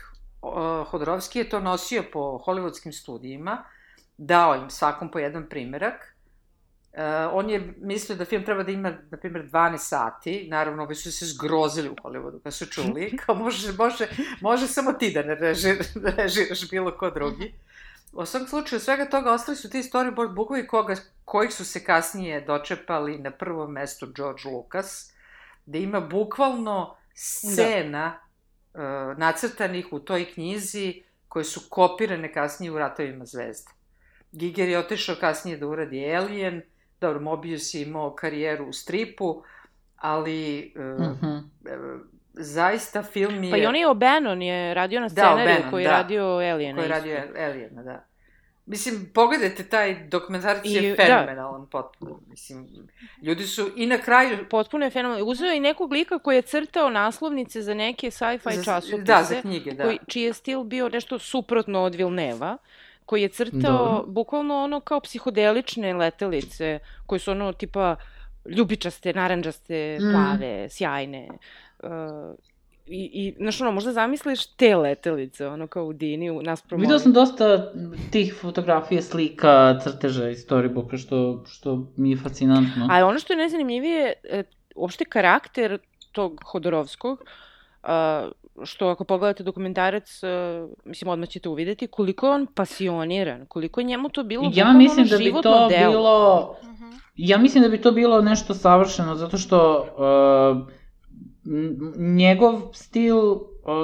[0.41, 3.63] uh, Hodorovski je to nosio po hollywoodskim studijima,
[4.17, 6.16] dao im svakom po jedan primerak.
[6.97, 10.47] Uh, on je mislio da film treba da ima, na primjer, 12 sati.
[10.49, 13.11] Naravno, ovi su se zgrozili u Hollywoodu kad su čuli.
[13.25, 14.07] Kao može, može,
[14.41, 15.73] može samo ti da ne reži,
[16.17, 17.53] režiraš bilo ko drugi.
[18.13, 20.95] U svakom slučaju, svega toga ostali su ti storyboard bookovi koga,
[21.25, 25.11] kojih su se kasnije dočepali na prvom mestu George Lucas,
[25.65, 28.19] da ima bukvalno scena
[28.73, 28.81] da.
[28.81, 33.71] uh, nacrtanih u toj knjizi koje su kopirane kasnije u Ratovima zvezda.
[34.31, 36.61] Giger je otišao kasnije da uradi Alien,
[37.01, 39.43] dobro, Mobius je imao karijeru u stripu,
[39.97, 41.27] ali uh, Mhm.
[41.27, 41.41] uh,
[42.33, 43.51] zaista film je...
[43.51, 45.93] Pa i on je O'Bannon je radio na Da, scenariju O'Bannon, koji je da.
[45.93, 46.75] radio Alien.
[46.75, 48.03] koji je radio Aliena, da.
[48.65, 50.95] Mislim, pogledajte taj dokumentarac I- je da.
[50.97, 52.19] fenomenalan potpuno.
[52.27, 52.67] Mislim,
[53.21, 54.37] ljudi su i na kraju...
[54.49, 55.25] Potpuno je fenomenalno.
[55.25, 59.03] Uzeo je i nekog lika koji je crtao naslovnice za neke sci-fi časopise.
[59.03, 59.83] Da, za knjige, da.
[59.83, 62.57] koji, čiji je stil bio nešto suprotno od Vilneva,
[63.07, 64.03] koji je crtao Dobro.
[64.07, 67.95] bukvalno ono kao psihodelične letelice, koje su ono tipa
[68.47, 70.11] ljubičaste, naranđaste, Mm.
[70.11, 71.27] plave, sjajne.
[71.83, 71.89] Uh,
[72.89, 76.95] I, i, znaš, ono, možda zamisliš te letelice, ono, kao u Dini, u naspram Videla
[76.95, 77.03] ovih.
[77.03, 77.71] sam dosta
[78.11, 82.87] tih fotografija, slika, crteža iz storybooka, što, što mi je fascinantno.
[82.91, 84.43] A ono što je najzanimljivije, e,
[84.75, 85.77] uopšte karakter
[86.11, 87.23] tog Hodorovskog,
[87.83, 88.29] a,
[88.63, 93.85] što ako pogledate dokumentarac, a, mislim, odmah ćete uvideti koliko je on pasioniran, koliko je
[93.85, 95.91] njemu to bilo ja mislim da bi to delo.
[95.91, 96.55] bilo...
[96.63, 96.85] Mhm.
[97.15, 100.67] Ja mislim da bi to bilo nešto savršeno, zato što uh,
[101.97, 103.41] njegov stil, uh,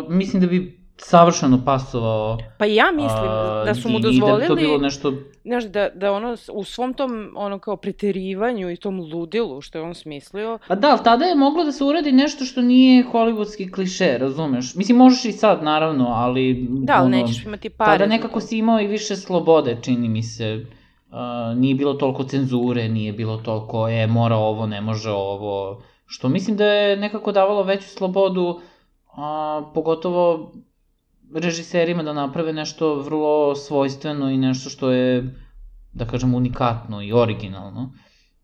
[0.09, 4.47] mislim da bi savršeno pasovao Pa ja mislim a, da su mu Dini, da bi
[4.47, 5.13] to bilo dozvolili, nešto...
[5.43, 9.83] znaš, da, da ono, u svom tom, ono, kao preterivanju i tom ludilu što je
[9.83, 13.73] on smislio, Pa da, ali tada je moglo da se uradi nešto što nije hollywoodski
[13.73, 14.75] kliše, razumeš?
[14.75, 16.67] Mislim, možeš i sad, naravno, ali...
[16.69, 17.91] da, ali ono, nećeš imati pare.
[17.91, 20.65] Tada nekako si imao i više slobode, čini mi se.
[21.09, 25.81] Uh, nije bilo toliko cenzure, nije bilo toliko, e, mora ovo, ne može ovo.
[26.05, 28.59] Što mislim da je nekako davalo veću slobodu,
[29.17, 30.51] a, pogotovo
[31.33, 35.35] režiserima da naprave nešto vrlo svojstveno i nešto što je,
[35.93, 37.93] da kažem, unikatno i originalno.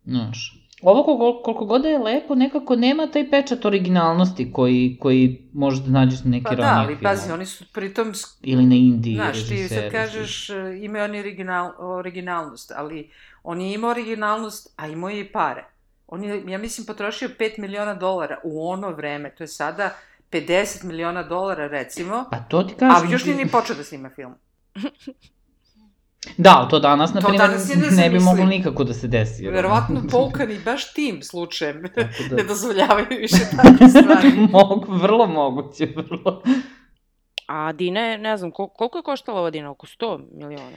[0.04, 0.60] Znaš.
[0.82, 5.82] Ovo koliko, koliko god da je lepo, nekako nema taj pečat originalnosti koji, koji može
[5.82, 8.12] da nađeš na neki Pa da, ranije ali pazi, oni su pritom...
[8.42, 9.80] Ili na Indiji Znaš, ti režiseri.
[9.80, 13.10] sad kažeš, e, imaju oni original, originalnost, ali
[13.42, 15.64] on je imao originalnost, a imao je i pare.
[16.06, 19.90] On je, ja mislim, potrošio 5 miliona dolara u ono vreme, to je sada
[20.32, 20.48] 50
[20.84, 23.08] miliona dolara, recimo, Pa to ti kažem.
[23.08, 24.34] a još nije ni počeo da snima film.
[26.36, 29.44] Da, ali to danas, na primjer, danas je ne bi moglo nikako da se desi.
[29.44, 34.32] jer- Verovatno poukani baš tim slučajem da- ne dozvoljavaju više takve stvari.
[34.50, 36.42] Mogu, vrlo moguće, vrlo.
[37.46, 39.70] A Dina je, ne znam, kol- koliko je koštala ova Dina?
[39.70, 40.76] Oko 100 miliona?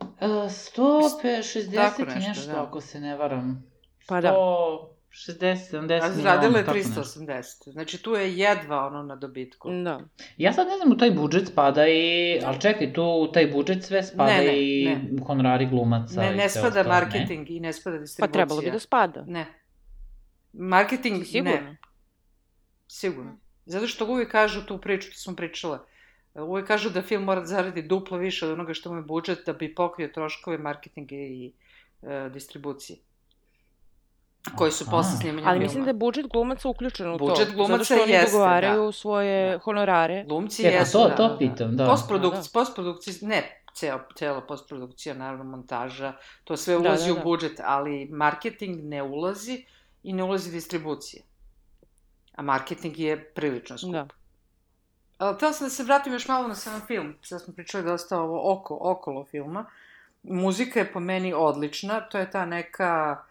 [0.00, 2.62] Uh, 160 Tako i nešto, nešto, da.
[2.62, 3.64] ako se ne varam.
[4.08, 4.28] Pa da.
[4.28, 6.90] 160, 70 A miliona, zradila je tako nešto.
[6.90, 7.72] 380.
[7.72, 9.70] Znači tu je jedva ono na dobitku.
[9.84, 10.00] Da.
[10.36, 12.40] Ja sad ne znam, u taj budžet spada i...
[12.44, 15.24] Ali čekaj, tu u taj budžet sve spada Ne, ne, i ne.
[15.26, 18.32] honorari glumaca Ne, ne spada ostalo, marketing i ne spada Pa distribucija.
[18.32, 19.24] trebalo bi da spada.
[19.26, 19.46] Ne.
[20.52, 21.50] Marketing, Sigurno.
[21.60, 21.76] ne.
[22.86, 23.38] Sigurno.
[23.66, 25.78] Zato što uvijek kažu tu priču, što smo pričale.
[26.34, 29.38] Uvijek kažu da film mora da zaradi duplo više od onoga što mu je budžet
[29.46, 31.52] da bi pokrio troškove marketinga i
[32.02, 32.98] e, distribucije
[34.56, 37.24] koji su posle snimanja Ali mislim da je budžet glumaca uključen u to.
[37.24, 38.92] Budžet glumaca zato što oni jeste, dogovaraju da.
[38.92, 39.58] svoje Da.
[39.58, 40.24] honorare.
[40.28, 41.86] Glumci E, pa jesu, to, da, to da, pitam, da.
[41.86, 46.12] Postprodukcija, Da, postprodukcija, ne ceo, cela postprodukcija, naravno montaža,
[46.44, 47.20] to sve Da, ulazi da, da.
[47.20, 49.64] u budžet, ali marketing ne ulazi
[50.02, 51.22] i ne ulazi distribucija.
[52.36, 53.92] A marketing je prilično skup.
[53.92, 54.06] Da.
[55.18, 57.14] Ali htela sam da se vratim još malo na sam film.
[57.22, 59.64] Sad smo pričali dosta ovo oko, okolo filma.
[60.22, 62.00] Muzika je po meni odlična.
[62.00, 63.22] To je ta neka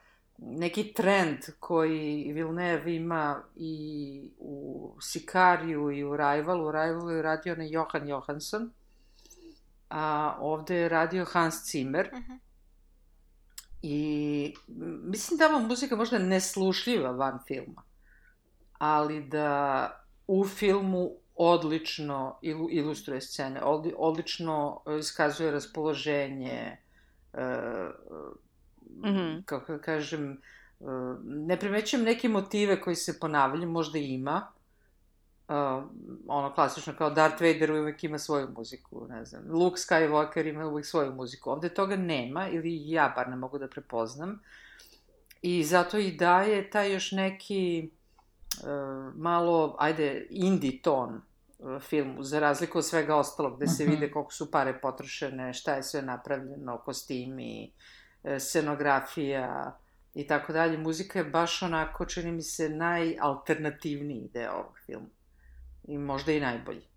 [0.42, 6.68] neki trend koji Villeneuve ima i u Sikariju i u Rivalu.
[6.68, 8.72] U Rivalu je radio na Johan Johansson,
[9.90, 12.10] a ovde je radio Hans Zimmer.
[12.14, 12.34] Mhm.
[13.82, 17.84] I m, mislim da ova muzika možda je neslušljiva van filma,
[18.78, 19.90] ali da
[20.28, 26.78] u filmu odlično ilu, ilustruje scene, odli, odlično e, iskazuje raspoloženje,
[29.04, 29.42] e, Mhm.
[29.46, 30.32] kako da kažem,
[30.80, 30.84] e,
[31.24, 34.48] ne primećujem neke motive koji se ponavljaju, možda ima,
[35.48, 35.84] Uh,
[36.28, 40.86] ono klasično kao Darth Vader uvijek ima svoju muziku, ne znam, Luke Skywalker ima uvijek
[40.86, 41.52] svoju muziku.
[41.52, 44.40] Ovde toga nema, ili ja bar ne mogu da prepoznam.
[45.42, 47.90] I zato i daje taj još neki
[48.64, 48.68] uh,
[49.16, 51.22] malo, ajde, indie ton
[51.60, 53.92] uh, filmu, za razliku od svega ostalog, gde se Mhm.
[53.92, 57.70] vide koliko su pare potrošene, šta je sve napravljeno, kostimi, e,
[58.40, 59.80] scenografija
[60.14, 60.78] i tako dalje.
[60.78, 65.10] Muzika je baš onako, čini mi se, najalternativniji deo ovog filma.
[65.84, 66.88] I možda i najbolji.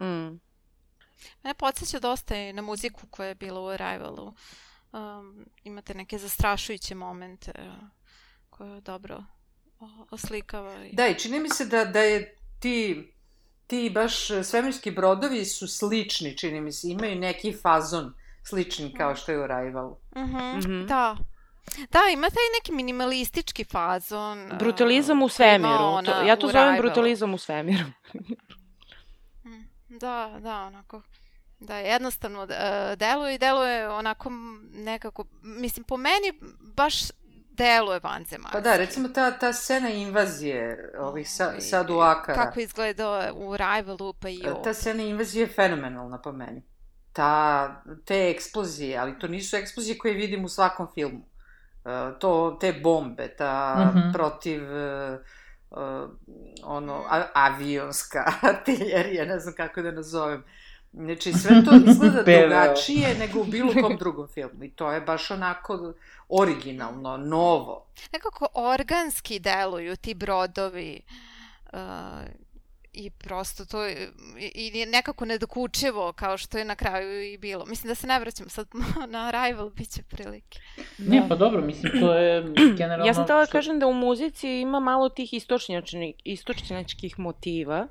[0.00, 0.40] Mm.
[1.42, 4.34] Mene podsjeća dosta i na muziku koja je bila u Arrivalu.
[4.92, 7.88] Um, imate neke zastrašujuće momente uh,
[8.50, 9.24] koje dobro
[10.10, 10.84] oslikava.
[10.84, 10.94] I...
[10.94, 13.12] Da, i čini mi se da, da je ti,
[13.66, 18.14] ti baš e, svemirski brodovi su slični, čini mi se, imaju neki fazon
[18.46, 19.96] slični kao što je u Arrivalu.
[20.16, 20.86] Mhm, Mhm.
[20.86, 21.16] Da.
[21.90, 24.50] Da, ima taj neki minimalistički fazon.
[24.58, 25.68] Brutalizam u svemiru.
[25.70, 26.82] To, ona ja to u zovem Arrivalu.
[26.82, 27.84] brutalizam u svemiru.
[29.44, 31.02] Mm, Da, da, onako.
[31.60, 32.48] Da, jednostavno uh,
[32.96, 34.30] deluje i deluje onako
[34.64, 36.32] nekako, mislim, po meni
[36.74, 36.94] baš
[37.50, 38.52] deluje vanzemaljski.
[38.52, 42.44] Pa da, recimo ta, ta scena invazije ovih sa, Ovaj, saduakara.
[42.44, 44.62] Kako izgleda u Rivalu, pa i ovdje.
[44.64, 46.62] Ta scena invazije je fenomenalna po meni.
[47.16, 47.68] Ta,
[48.04, 51.24] te eksplozije, ali to nisu eksplozije koje vidim u svakom filmu.
[51.84, 51.88] E,
[52.18, 53.52] to, te bombe, ta
[53.86, 54.12] Mhm.
[54.12, 55.18] protiv e,
[55.70, 55.76] e,
[56.64, 60.44] ono, a, avionska artiljerija, ne znam kako da nazovem.
[60.92, 62.32] Znači, sve to izgleda PVO.
[62.38, 64.64] drugačije nego u bilo kom drugom filmu.
[64.64, 65.92] I to je baš onako
[66.30, 67.86] originalno, novo.
[68.12, 71.00] Nekako organski deluju ti brodovi.
[71.66, 71.78] Uh,
[72.98, 77.66] I prosto to je, i, i nekako nedokučivo kao što je na kraju i bilo.
[77.66, 78.66] Mislim da se ne vraćam sad
[79.08, 80.58] na Arrival, bit će prilike.
[80.98, 82.42] Ne, pa dobro, mislim, to je
[82.78, 83.06] generalno...
[83.06, 87.86] Ja sam htela da što- kažem da u muzici ima malo tih istočnjačnih, istočnjačkih motiva.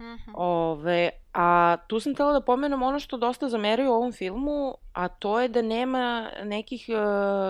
[0.00, 0.30] Mhm.
[0.34, 5.08] Ove, a tu sam htela da pomenem ono što dosta zameraju u ovom filmu, a
[5.08, 6.92] to je da nema nekih e,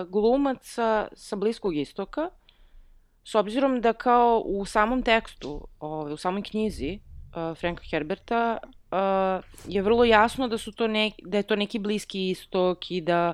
[0.07, 2.29] glumaca sa Bliskog istoka,
[3.23, 6.99] s obzirom da kao u samom tekstu, ove, u samoj knjizi e,
[7.55, 8.57] Franka Herberta,
[8.91, 8.95] e,
[9.67, 13.33] je vrlo jasno da su to neki, da je to neki Bliski istok i da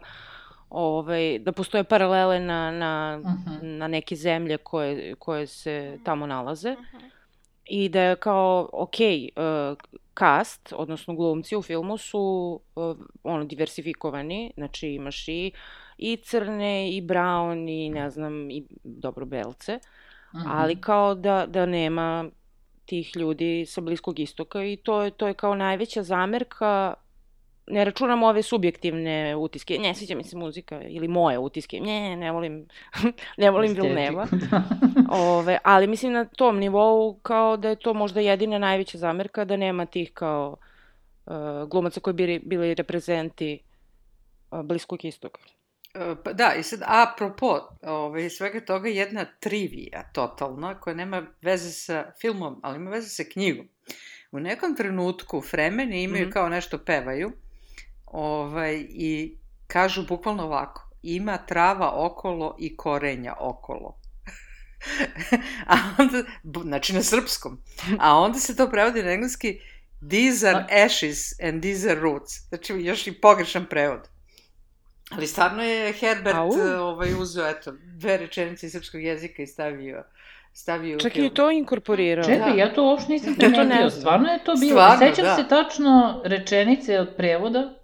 [0.69, 3.77] ovaj, da postoje paralele na, na, Mhm.
[3.77, 7.05] na neke zemlje koje, koje se tamo nalaze Mhm.
[7.65, 9.77] i da je kao, ok, uh,
[10.19, 12.19] cast, odnosno glumci u filmu su
[12.75, 15.51] uh, ono, diversifikovani, znači imaš i,
[15.99, 19.79] i crne, i brown, i ne znam, i dobro belce,
[20.33, 20.47] Mhm.
[20.47, 22.25] ali kao da, da nema
[22.85, 26.93] tih ljudi sa Bliskog istoka i to je, to je kao najveća zamerka
[27.67, 32.31] ne računam ove subjektivne utiske, ne sviđa mi se muzika ili moje utiske, ne, ne
[32.31, 32.67] volim,
[33.37, 34.27] ne volim Vilneva.
[34.51, 34.63] da.
[35.11, 39.57] Ove, ali mislim na tom nivou kao da je to možda jedina najveća zamerka da
[39.57, 40.55] nema tih kao
[41.25, 41.33] uh,
[41.69, 43.59] glumaca koji bi bili reprezenti
[44.51, 45.39] uh, Bliskog istoka.
[45.99, 51.71] E, Pa da, i sad, apropo ovaj, svega toga, jedna trivija totalna, koja nema veze
[51.71, 53.67] sa filmom, ali ima veze sa knjigom.
[54.31, 56.31] U nekom trenutku Fremeni imaju Mhm.
[56.31, 57.31] kao nešto pevaju
[58.05, 59.37] ovaj, i
[59.67, 63.99] kažu bukvalno ovako, ima trava okolo i korenja okolo.
[65.67, 66.23] a onda,
[66.63, 67.61] znači na srpskom,
[67.99, 69.59] a onda se to prevodi na engleski
[70.09, 72.47] These are ashes and these are roots.
[72.49, 74.09] Znači još i pogrešan prevod.
[75.09, 76.49] Ali stvarno je Herbert Au.
[76.79, 80.03] ovaj, uzeo, eto, dve rečenice iz srpskog jezika i stavio
[80.53, 82.23] stavio Čak i to inkorporirao.
[82.25, 82.57] Čekaj, Da.
[82.57, 83.89] ja to uopšte nisam Ja to ne primetio.
[83.89, 84.71] Stvarno je to bilo.
[84.71, 85.35] Stvarno, Sećam da.
[85.35, 87.78] se tačno rečenice od prevoda,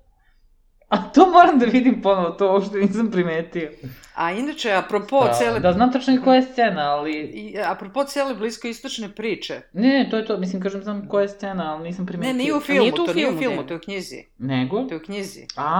[0.89, 3.71] a to moram da vidim ponovo, to uopšte nisam primetio.
[4.15, 5.59] A inače, apropo Da, cele...
[5.59, 7.13] da znam tačno i koja je scena, ali...
[7.13, 9.61] I, apropo cele bliskoistočne priče.
[9.73, 12.33] Ne, ne, to je to, mislim, kažem, znam koja je scena, ali nisam primetio.
[12.33, 13.67] Ne, nije u A filmu, nije to to nije u filmu, filmu, ne.
[13.67, 14.23] to je u knjizi.
[14.37, 14.83] Nego?
[14.83, 15.47] To je u knjizi.
[15.55, 15.71] A,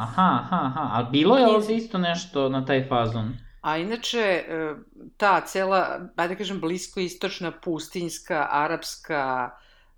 [0.00, 3.32] aha, aha, aha, a bilo je ovde isto nešto na taj fazon.
[3.60, 4.74] A inače, e,
[5.16, 9.50] ta cela, ajde da kažem, bliskoistočna, pustinjska, arapska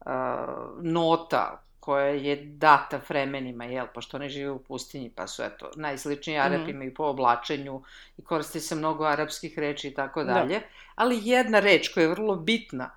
[0.06, 0.46] a,
[0.82, 6.38] nota koja je data vremenima, jel, pošto oni žive u pustinji, pa su, eto, najsličniji
[6.38, 7.82] Arapima i po oblačenju
[8.18, 10.32] i koristi se mnogo arapskih reči i tako Da.
[10.32, 10.60] dalje.
[10.94, 12.90] Ali jedna reč koja je vrlo bitna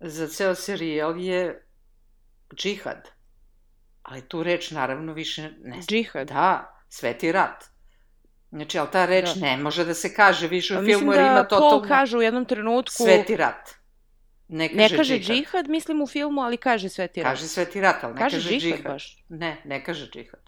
[0.00, 1.64] za ceo serijal je
[2.54, 3.08] džihad.
[4.02, 6.28] Ali tu reč naravno više ne Džihad.
[6.28, 7.64] Da, sveti rat.
[8.50, 9.40] Znači, ali ta reč Da.
[9.40, 12.16] ne može da se kaže više u mislim filmu, jer ima da totalno Paul kaže
[12.16, 12.92] u jednom trenutku...
[13.04, 13.77] sveti rat.
[14.48, 15.36] Ne kaže, Ne kaže džihad.
[15.36, 17.30] džihad, mislim u filmu, ali kaže sveti rat.
[17.30, 18.92] Kaže sveti rat, ali ne Kaže kaže, džihad džihad.
[18.92, 19.24] baš.
[19.28, 20.40] Ne, ne kaže džihad.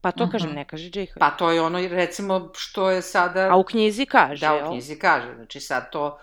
[0.00, 0.32] Pa to Mhm.
[0.32, 1.18] kažem, ne kaže džihad.
[1.18, 3.48] Pa to je ono, recimo, što je sada...
[3.50, 5.34] A u knjizi kaže, Da, u knjizi kaže.
[5.34, 6.18] Znači, sad to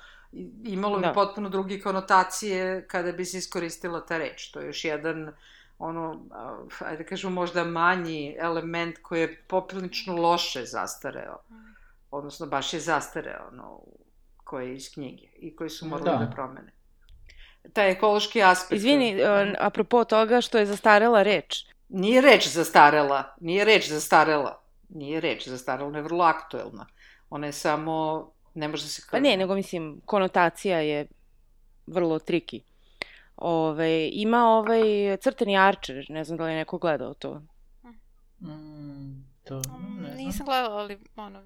[0.65, 1.13] imalo bi Da.
[1.13, 4.51] potpuno drugi konotacije kada bi se iskoristila ta reč.
[4.51, 5.31] To je još jedan
[5.79, 6.25] ono,
[6.79, 11.37] ajde da kažemo možda manji element koji je poprilično loše zastareo.
[12.11, 13.79] Odnosno, baš je zastareo, ono,
[14.37, 16.31] koji je iz knjige i koji su morali da, Da.
[16.31, 16.71] promene.
[17.73, 18.77] Taj ekološki aspekt...
[18.77, 19.29] Izvini, uh,
[19.59, 21.65] apropo toga što je zastarela reč.
[21.89, 24.61] Nije reč zastarela, nije reč zastarela.
[24.89, 26.85] Nije reč zastarela, ona je vrlo aktuelna.
[27.29, 29.01] Ona je samo, ne može da se...
[29.11, 31.07] Pa ne, nego mislim, konotacija je
[31.87, 32.61] vrlo triki.
[33.37, 37.41] Ove, ima ovaj crtani Archer, ne znam da li je neko gledao to.
[38.41, 40.17] Mm, to, Mm, ne znam.
[40.17, 41.43] Nisam gledala, ali ono,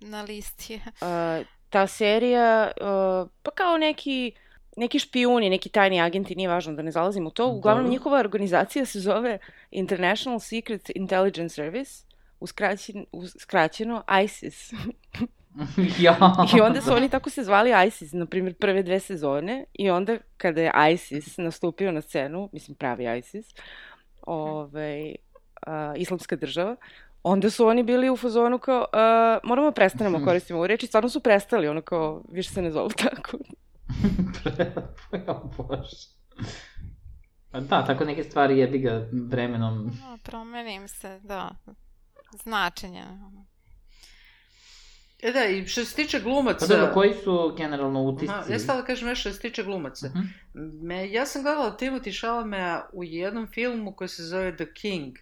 [0.00, 0.80] na listi je.
[0.86, 4.32] Uh, ta serija, uh, pa kao neki
[4.76, 7.46] neki špijuni, neki tajni agenti, nije važno da ne zalazim u to.
[7.48, 7.92] Uglavnom, Dobro.
[7.92, 9.38] njihova organizacija se zove
[9.70, 12.04] International Secret Intelligence Service,
[12.40, 14.72] uskraćen, uskraćeno ISIS.
[16.06, 16.34] ja.
[16.56, 19.64] I onda su oni tako se zvali ISIS, na primjer, prve dve sezone.
[19.72, 23.46] I onda kada je ISIS nastupio na scenu, mislim pravi ISIS,
[24.22, 25.14] ovaj,
[25.66, 26.76] a, islamska država,
[27.22, 31.08] onda su oni bili u fazonu kao, a, moramo prestanemo koristimo ovu reč i stvarno
[31.08, 33.38] su prestali, ono kao, više se ne zovu tako.
[35.26, 35.96] ja, bože.
[37.50, 39.84] Pa da, tako neke stvari jebi ga vremenom.
[39.84, 41.50] No, promenim se, da.
[42.42, 43.04] Značenje.
[45.22, 46.66] E da, i što se tiče Pa glumaca...
[46.66, 48.34] dobro, koji su generalno utisci?
[48.34, 50.08] Aha, ja stala da kažem nešto što se tiče glumaca.
[50.08, 50.20] Mhm.
[50.86, 55.16] Me, ja sam gledala Timothy Chalamea u jednom filmu koji se zove The King.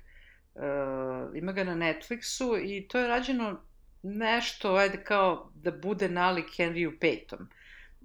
[0.55, 3.61] Uh, ima ga na Netflixu i to je rađeno
[4.03, 7.47] nešto, ajde kao da bude nalik Henryu Payton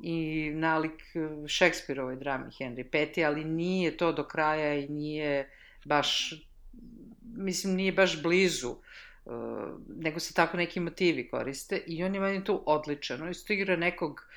[0.02, 1.04] i nalik
[1.48, 5.50] Šekspirovoj drami Henry V, ali nije to do kraja i nije
[5.86, 6.34] baš,
[7.36, 8.76] mislim, nije baš blizu.
[9.26, 9.34] Uh,
[9.98, 13.22] nego se tako neki motivi koriste i on je meni tu odličan.
[13.22, 14.28] On isto igra nekog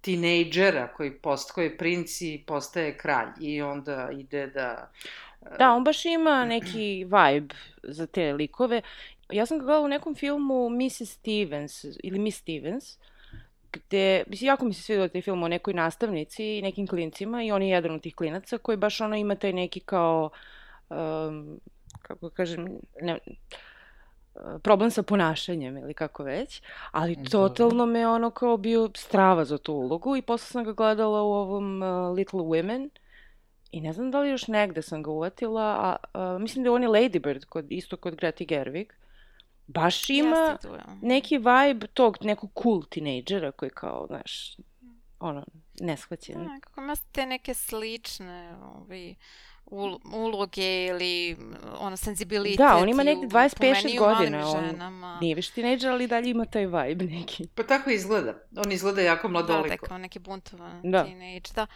[0.00, 4.90] tinejdžera koji postaje princ i postaje kralj i onda ide da...
[5.58, 8.82] Da, on baš ima neki vibe za te likove.
[9.30, 11.10] Ja sam ga gledala u nekom filmu Mrs.
[11.10, 12.98] Stevens ili Miss Stevens,
[13.76, 17.52] gde, mislim, jako mi se svidio taj film o nekoj nastavnici i nekim klincima i
[17.52, 20.30] on je jedan od tih klinaca koji baš ono ima taj neki kao,
[20.90, 21.60] um,
[22.02, 22.66] kako da kažem,
[23.00, 23.18] ne,
[24.62, 29.74] problem sa ponašanjem ili kako već, ali totalno me ono kao bio strava za tu
[29.74, 32.88] ulogu i posle sam ga gledala u ovom uh, Little Women
[33.70, 36.82] i ne znam da li još negde sam ga uvatila, a, a mislim da on
[36.82, 38.86] je Lady Bird, kod, isto kod Greti Gerwig.
[39.66, 40.84] Baš ima tu, ja.
[41.02, 44.56] neki vibe tog nekog cool tinejdžera koji kao, znaš,
[45.20, 45.44] ono,
[45.80, 46.44] neshvaćen.
[46.44, 49.14] Da, kako ima te neke slične ovi,
[49.66, 51.36] ul- uloge ili
[51.78, 54.64] ono senzibilitet Da, on ima i negde u- 25 po meni i u godina, on
[54.64, 55.18] ženama.
[55.20, 57.48] Nije više tinejdžer, ali dalje ima taj vibe neki.
[57.48, 58.34] Pa tako izgleda.
[58.56, 59.86] On izgleda jako Da, da, mladoliko.
[59.86, 61.04] kao neki buntovan Da.
[61.04, 61.66] teenage, da.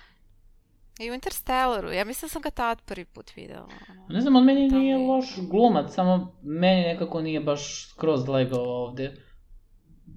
[1.00, 3.64] I u Interstellaru, ja mislim da sam ga tad prvi put videla.
[3.64, 4.06] ono.
[4.08, 8.64] Ne znam, on meni Tamo nije loš glumac, samo meni nekako nije baš skroz legao
[8.64, 9.16] ovde.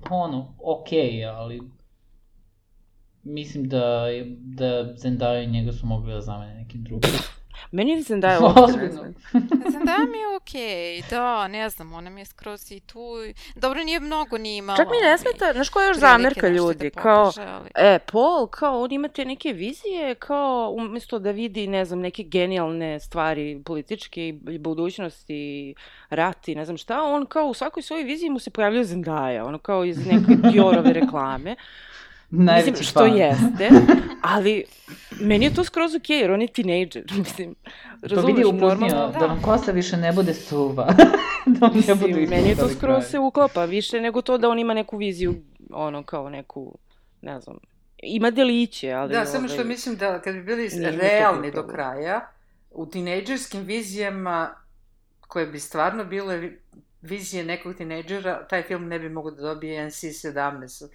[0.09, 1.61] Ono, okej, okay, ali
[3.23, 4.05] mislim da,
[4.37, 7.11] da Zendaya i njega su mogli da zamene nekim drugim.
[7.71, 8.01] Meni ne
[8.57, 8.91] Ozbiljno.
[8.91, 9.15] znam.
[9.65, 12.99] Zendaya mi je okej, da, ne znam, ona mi je skroz i tu.
[13.55, 14.77] Dobro, nije mnogo ni imala.
[14.77, 17.99] Čak mi ne smeta, znaš koja je još zamerka nešto ljudi, da kao, ali- E,
[18.01, 22.99] Paul, kao, on ima te neke vizije, kao, umjesto da vidi, ne znam, neke genijalne
[22.99, 25.75] stvari političke i i budućnost i
[26.09, 29.43] rat i ne znam šta, on kao u svakoj svojoj viziji mu se pojavljuje Zendaya,
[29.43, 30.19] ono kao iz neke
[30.51, 31.55] Diorove reklame.
[32.35, 33.17] Najveći Mislim, što fan.
[33.17, 33.69] jeste,
[34.33, 34.63] ali
[35.19, 37.55] meni je to skroz okej, jer on je tinejdžer, mislim.
[37.55, 37.65] To
[38.01, 39.19] vidi Razumeš, uputnio, normalno.
[39.19, 40.93] da vam kosa više ne bude suva.
[41.45, 43.01] da vam ne Mislim, meni je to skroz kraj.
[43.01, 45.35] se uklapa, više nego to da on ima neku viziju,
[45.71, 46.77] ono, kao neku,
[47.21, 47.57] ne znam,
[47.97, 49.13] ima deliće, ali...
[49.13, 52.27] Da, samo što ovaj, mislim da kad bi bili realni do kraja,
[52.71, 54.55] u tinejdžerskim vizijama
[55.21, 56.59] koje bi stvarno bile vi-
[57.01, 60.87] vizije nekog tinejdžera, taj film ne bi mogao da dobije NC-17.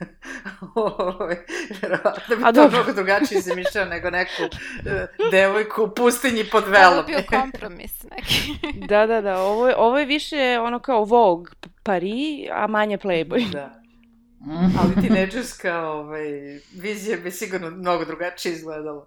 [0.74, 1.36] Ovaj,
[1.82, 4.42] Verovatno bi A to mnogo drugačije zamišljao nego neku
[4.86, 7.06] e, devojku u pustinji pod Ovo je velom.
[7.06, 8.52] bio kompromis neki.
[8.88, 12.14] Da, da, da, ovo je, ovo je više ono kao Vogue Paris,
[12.52, 13.50] a manje Playboy.
[13.50, 13.80] Da.
[14.42, 14.78] Mhm.
[14.78, 16.24] Ali tinejdžerska ovaj,
[16.72, 19.06] vizija bi sigurno mnogo drugačije izgledala.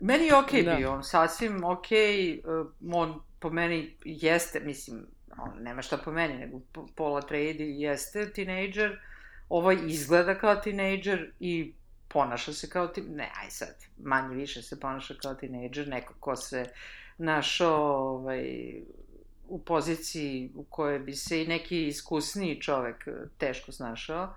[0.00, 0.74] Meni je okej Da.
[0.74, 5.06] bio, on sasvim okej, uh, on po meni jeste, mislim,
[5.38, 8.98] on nema šta po meni, nego po- Paul Atreides jeste tinejdžer,
[9.48, 11.72] ovaj izgleda kao tinejdžer i
[12.08, 13.02] ponaša se kao ti...
[13.02, 16.66] Ne, aj sad, manje više se ponaša kao tinejdžer, neko ko se
[17.18, 18.74] našao ovaj,
[19.48, 24.34] u poziciji u kojoj bi se i neki iskusniji čovek eh, teško snašao.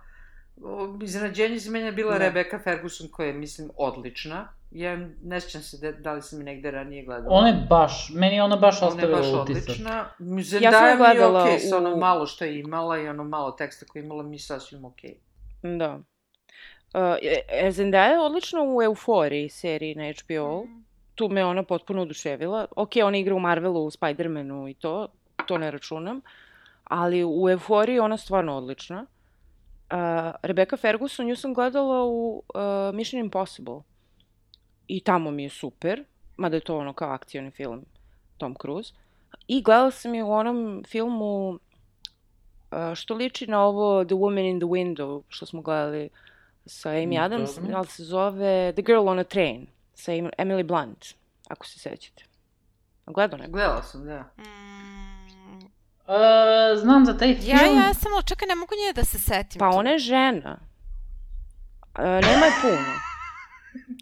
[1.04, 2.18] Iznenađenje za mene je bila Da.
[2.18, 4.48] Rebecca Ferguson koja je, mislim, odlična.
[4.72, 7.36] Ja ne sjećam se da, da li sam je negde ranije gledala.
[7.36, 9.64] Ona je baš, meni je ona baš Ona je ostavila baš utisak.
[9.70, 9.92] odlična.
[9.92, 12.98] Ja sam Zendaya je mi je gledala okej, sa ono u- malo što je imala
[13.00, 15.16] i ono malo teksta koje je imala mi je sasvim okej.
[15.64, 16.00] Da.
[16.94, 17.02] Uh,
[17.50, 20.64] e, Zendaya je odlična u Euforiji seriji na HBO.
[20.64, 20.74] Mhm.
[21.16, 22.66] Tu me ona potpuno oduševila.
[22.76, 25.08] Ok, ona igra u Marvelu, u Spider-Manu i to,
[25.46, 26.22] to ne računam.
[26.84, 29.06] Ali u Euforiji ona stvarno odlična.
[29.92, 29.98] Uh,
[30.44, 33.80] Rebecca Ferguson, nju sam gledala u uh, Mission Impossible.
[34.88, 36.04] I tamo mi je super,
[36.38, 37.86] mada je to ono kao akcioni film
[38.38, 38.94] Tom Cruise.
[39.48, 41.60] I gledala sam je u onom filmu uh,
[42.96, 46.10] što liči na ovo The Woman in the Window, što smo gledali
[46.66, 47.78] sa Amy Mm, Adams, dobro.
[47.78, 51.06] ali se zove The Girl on a Train sa Em- Emily Blunt,
[51.50, 52.24] ako se sećate.
[53.06, 53.52] Gledao neko?
[53.52, 54.20] Gledala sam, da.
[54.38, 54.77] Mm,
[56.08, 56.12] E,
[56.78, 57.48] znam za taj film.
[57.48, 59.60] ja, ja sam, ali čekaj, ne mogu nje da se setim.
[59.60, 59.78] Pa tu.
[59.78, 60.60] ona je žena.
[61.98, 62.94] Uh, nema je puno.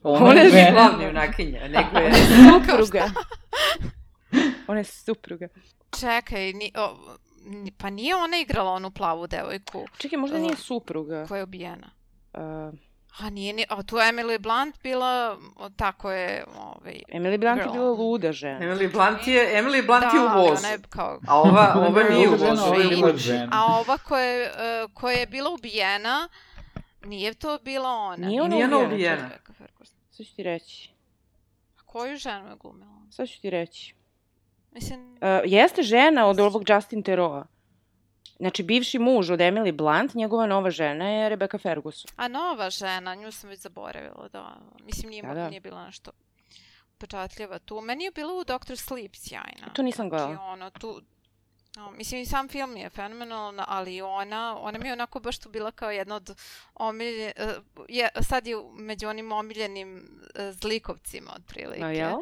[0.03, 0.71] Ona ona je žena.
[0.71, 2.13] Glavni junakinja, nego je...
[2.13, 3.09] supruga.
[4.67, 5.47] ona je supruga.
[5.99, 6.97] Čekaj, ni, o,
[7.45, 11.25] ni- pa nije ona igrala onu plavu devojku Čekaj, možda nije supruga.
[11.27, 11.89] koja je ubijena.
[12.33, 12.73] Uh,
[13.19, 17.57] A nije ni, a tu je Emily Blunt bila, o, tako je, ovaj, Emily Blunt
[17.57, 17.71] je Girl.
[17.73, 18.59] bila luda žena.
[18.59, 20.55] Emily Blunt je, Emily Blunt je u vozu.
[20.59, 24.23] ona je kao, A ova, ova je nije u vozu, je je a ova koja
[24.23, 24.51] je,
[24.93, 26.29] koja je bila ubijena,
[27.05, 28.27] nije to bila ona.
[28.27, 28.93] Nije ona Nije ona ubijena.
[28.95, 29.21] ubijena.
[29.23, 29.97] Rebecca Ferguson.
[30.11, 30.89] Sad ću ti reći.
[31.79, 32.91] A koju ženu je glumila?
[33.11, 33.95] Sad ću ti reći.
[34.71, 37.45] Mislim, Uh, jeste žena od ovog Justin Theroa.
[38.39, 42.11] Znači, bivši muž od Emily Blunt, njegova nova žena je Rebecca Ferguson.
[42.15, 44.57] a nova žena, nju sam već zaboravila, da.
[44.83, 46.11] Mislim, nije, Da, da, nije bila nešto
[46.97, 47.81] pečatljiva tu.
[47.81, 48.77] Meni je bila u Dr.
[48.77, 49.73] Sleep sjajna.
[49.73, 50.45] To nisam Znači, gledala.
[50.45, 51.01] ono, tu,
[51.75, 55.49] no, mislim, i sam film je fenomenalan, ali ona, ona mi je onako baš tu
[55.49, 56.37] bila kao jedna od
[56.73, 61.83] omilje, uh, je, sad je među onim omiljenim uh, zlikovcima, otprilike.
[61.83, 62.17] A jel?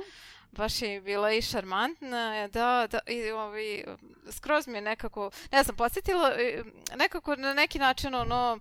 [0.57, 3.83] Baš je bila i šarmantna, da, da, i ovi,
[4.31, 6.63] skroz mi je nekako, ne znam, podsjetila, e,
[6.95, 8.59] nekako na neki način, ono,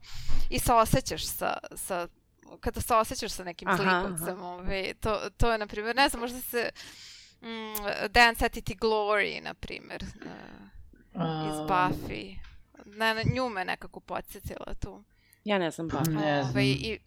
[0.50, 2.08] i se osjećaš sa, sa
[2.60, 6.20] kada se osjećaš sa nekim Aha, zlikovcem, ovaj, to, to je, na primjer, ne znam,
[6.20, 6.70] možda se
[7.40, 12.36] mm, Dance at It Glory, na primjer, uh, iz Buffy.
[12.86, 15.04] Ne, nju me nekako podsjetila tu.
[15.44, 15.98] Ja ne znam pa.
[15.98, 16.50] Ne znam.
[16.50, 16.98] Ovaj, i,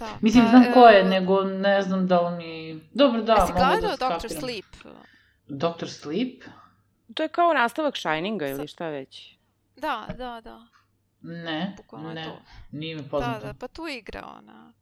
[0.00, 2.80] da, Mislim, pa, znam ko je, e, nego ne znam da li mi...
[2.94, 3.96] Dobro, da, Jesi mogu da gledao Dr.
[3.96, 4.40] skapiram.
[4.40, 4.66] Sleep?
[5.48, 5.88] Dr.
[5.88, 6.42] Sleep?
[7.14, 9.36] To je kao nastavak Shininga ili šta već.
[9.76, 10.66] Da, da, da.
[11.20, 12.42] Ne, Bukvalno ne, to.
[12.70, 13.46] nije mi Da, poznato.
[13.46, 14.72] da, pa tu igra ona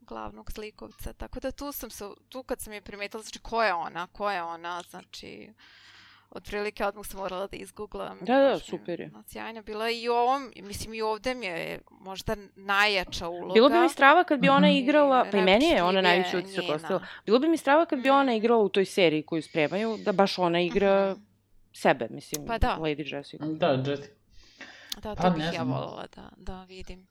[0.00, 1.12] glavnog slikovca.
[1.12, 4.30] Tako da tu sam se, tu kad sam je primetila, znači ko je ona, ko
[4.30, 5.52] je ona, znači
[6.34, 8.18] otprilike odmah sam morala da izgooglam.
[8.20, 9.10] Da, da, super je.
[9.14, 13.54] ono, Sjajna bila i u ovom, mislim i ovde mi je možda najjača uloga.
[13.54, 14.76] Bilo bi mi strava kad bi ona Mhm.
[14.76, 17.00] igrala, pa i meni je ona najveći utisak ostavila.
[17.26, 18.36] Bilo bi mi strava kad bi ona Mm.
[18.36, 21.20] igrala u toj seriji koju spremaju, da baš ona igra Mhm.
[21.72, 22.76] sebe, mislim, Pa da.
[22.76, 23.44] Lady Jessica.
[23.46, 24.14] Da, Jessica.
[24.96, 27.06] Da, to Pa, bih ja voljela da, da vidim.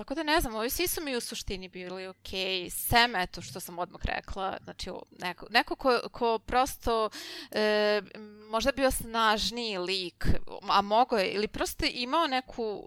[0.00, 3.60] Tako da ne znam, ovi svi su mi u suštini bili okej, sem eto što
[3.60, 7.10] sam odmah rekla, znači neko, neko ko, ko prosto
[7.50, 8.02] e,
[8.50, 10.26] možda bio snažniji lik,
[10.68, 12.82] a mogo je, ili prosto imao neku,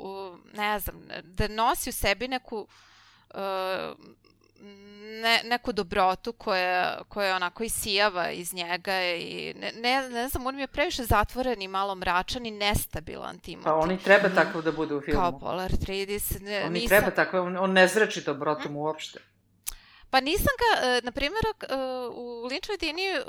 [0.54, 2.68] ne znam, da nosi u sebi neku
[3.34, 3.40] uh,
[5.22, 10.56] ne, neku dobrotu koja, koja onako isijava iz njega i ne, ne, ne znam, on
[10.56, 13.62] mi je previše zatvoren i malo mračan i nestabilan tim.
[13.64, 15.22] Pa oni treba tako da bude u filmu.
[15.22, 16.40] Kao Polar Tridis.
[16.40, 19.20] Ne, Oni nisam, treba tako, on, on ne zrači dobrotom uopšte.
[20.14, 21.76] Pa nisam ga, e, na primjer, e,
[22.14, 23.22] u Linčevoj Dini e,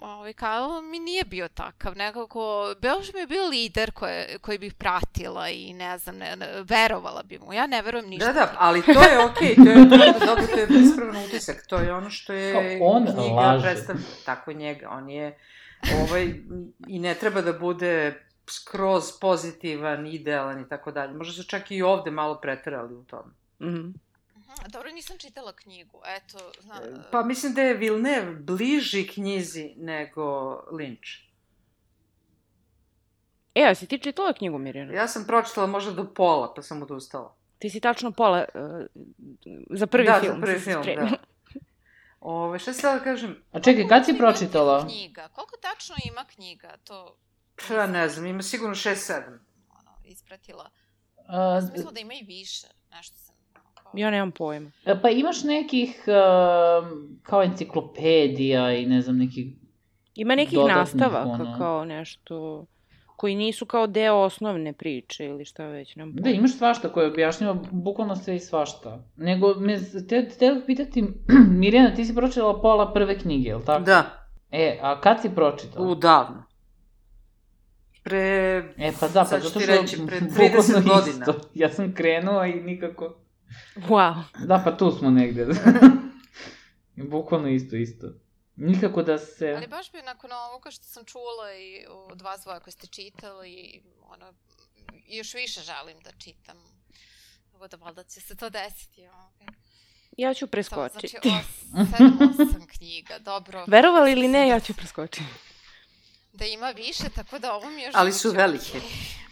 [0.00, 4.74] ovaj, Kyle mi nije bio takav, nekako, baš mi je bio lider koje, koji bih
[4.74, 7.52] pratila i ne znam, ne, ne, verovala bi mu.
[7.52, 8.26] Ja ne verujem ništa.
[8.26, 11.66] Da, da, ali to je okej, to je to je dobro, to je bespravan utisak,
[11.66, 13.62] to je ono što je Kao on knjiga laže.
[13.62, 15.38] predstavlja, tako njega, on je,
[16.02, 16.34] ovaj,
[16.88, 21.12] i ne treba da bude skroz pozitivan, idealan i tako dalje.
[21.12, 23.32] Možda su čak i ovde malo preterali u tome.
[23.60, 23.70] Mhm.
[23.70, 23.88] Mhm,
[24.66, 26.80] Dobro, nisam čitala knjigu, eto, zna,
[27.12, 30.22] Pa mislim da je Villeneuve bliži knjizi nego
[30.72, 31.28] Lynch.
[33.54, 34.92] E, a si ti čitala knjigu Mirjana?
[34.92, 37.34] Ja sam pročitala možda do pola, pa sam odustala.
[37.58, 38.86] Ti si tačno pola uh,
[39.70, 40.34] za prvi da, film.
[40.34, 41.08] za prvi si film, da.
[42.20, 43.42] Ove, šta sam da kažem?
[43.52, 44.86] A čekaj, kad si pročitala?
[44.86, 47.16] Knjiga, koliko tačno ima knjiga, to
[47.68, 49.38] Pa ne znam, ima sigurno 6-7.
[49.70, 50.70] ono, ispratila.
[51.28, 53.16] A, Smisla da ima i više, nešto.
[53.94, 54.70] Ja nemam pojma.
[54.86, 59.46] E, Pa imaš nekih um, kao enciklopedija i ne znam nekih...
[60.14, 61.54] Ima nekih nastavaka ono.
[61.58, 62.66] kao nešto
[63.16, 67.58] koji nisu kao deo osnovne priče ili šta već, nemam Da, imaš svašta koje objašnjava
[67.70, 69.04] bukvalno sve i svašta.
[69.16, 69.78] Nego, me,
[70.08, 71.04] te, te pitati,
[71.60, 73.84] Mirjana, ti si pročitala pola prve knjige, jel tako?
[73.84, 75.86] Da, E, a kad si pročitala?
[75.86, 76.44] u davno.
[78.02, 78.18] Pre...
[78.78, 81.26] E, pa da, pa Sad ću zato ti što reći, pre bukvalno 30 godina.
[81.28, 81.34] Isto.
[81.54, 83.14] Ja sam krenula i nikako...
[83.76, 84.22] Wow.
[84.46, 85.46] Da, pa tu smo negde.
[87.10, 88.06] bukvalno isto, isto.
[88.56, 89.52] Nikako da se...
[89.56, 93.82] Ali baš bi nakon ovoga što sam čula i od vas dvoja koje ste čitali,
[94.02, 94.32] ono,
[95.06, 96.56] još više želim da čitam.
[97.52, 99.06] Tako da valjda će se to desiti.
[99.06, 99.46] ovaj.
[100.16, 101.08] Ja ću preskočiti.
[101.08, 102.18] Znači, os, sedam,
[102.48, 103.64] osam knjiga, dobro.
[103.68, 105.24] Verovali ili ne, ja ću preskočiti.
[106.32, 107.94] Da ima više, tako da ovo mi još...
[107.94, 108.80] Ali su velike.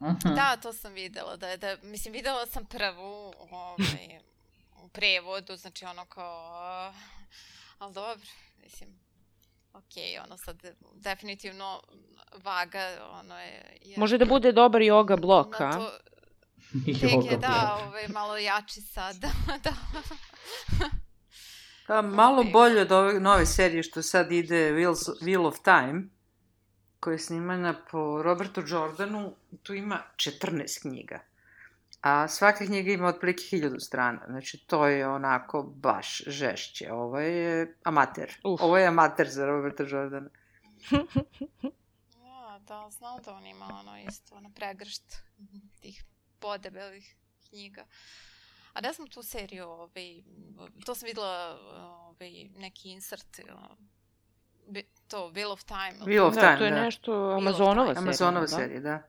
[0.00, 0.32] okej.
[0.32, 0.34] Aha.
[0.34, 4.20] Da, to sam videla, da da, mislim, videla sam prvu, ovaj,
[4.82, 6.96] u prevodu, znači ono kao, uh,
[7.78, 8.26] ali dobro,
[8.62, 9.00] mislim,
[9.72, 10.62] okej, ono sad,
[10.94, 11.82] definitivno,
[12.44, 13.78] vaga, ono je...
[13.82, 15.72] je Može da bude dobar yoga blok, a?
[15.72, 15.90] to,
[17.00, 19.16] tek je, da, ovaj, malo jači sad,
[19.64, 19.72] da.
[21.86, 26.02] Pa malo bolje od ove nove serije što sad ide Wheels, Wheel of Time,
[27.00, 31.20] koja je snimana po Robertu Jordanu, tu ima 14 knjiga.
[32.00, 36.92] A svaka knjiga ima otprilike hiljadu strana, znači to je onako baš žešće.
[36.92, 38.40] Ovo je amater.
[38.44, 38.60] Uf.
[38.62, 40.30] Ovo je amater za Roberta Jordana.
[42.24, 45.16] Ja, da, znam da on ima ono isto, ono pregršt
[45.80, 46.04] tih
[46.38, 47.16] podebelih
[47.48, 47.84] knjiga.
[48.72, 50.22] A ne znam tu seriju, ovaj,
[50.84, 53.40] to sam videla ovaj, neki insert,
[54.70, 55.94] bi- to, Wheel of Time.
[56.06, 56.80] Wheel of da, Time, to je da.
[56.80, 58.02] nešto Amazonova serija.
[58.02, 58.46] Amazonova da?
[58.46, 59.02] serija, da.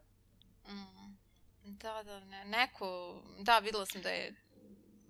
[0.68, 1.16] Mm.
[1.64, 4.36] Da, da, ne, neko, da, videla sam da je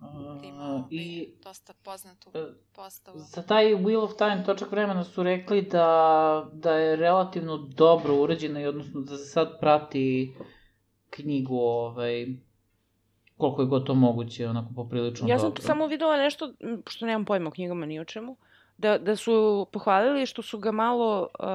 [0.00, 0.08] da
[0.44, 3.18] ima A, ovaj, I dosta poznatu e, postavu.
[3.18, 8.60] za taj Wheel of Time točak vremena su rekli da, da je relativno dobro urađena
[8.60, 10.34] i odnosno da se sad prati
[11.10, 12.26] knjigu ovaj,
[13.36, 15.62] koliko je god to moguće, onako poprilično Ja sam dobro.
[15.62, 16.52] samo videla nešto,
[16.86, 18.36] što nemam pojma o knjigama ni o čemu,
[18.82, 21.46] da, da su pohvalili što su ga malo uh,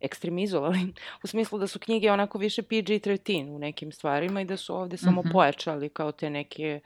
[0.00, 0.78] ekstremizovali,
[1.24, 4.96] u smislu da su knjige onako više PG-13 u nekim stvarima i da su ovde
[4.96, 5.30] samo Mhm.
[5.30, 6.80] pojačali kao te neke,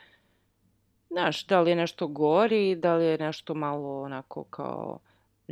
[1.10, 4.98] znaš, da li je nešto gori, da li je nešto malo onako kao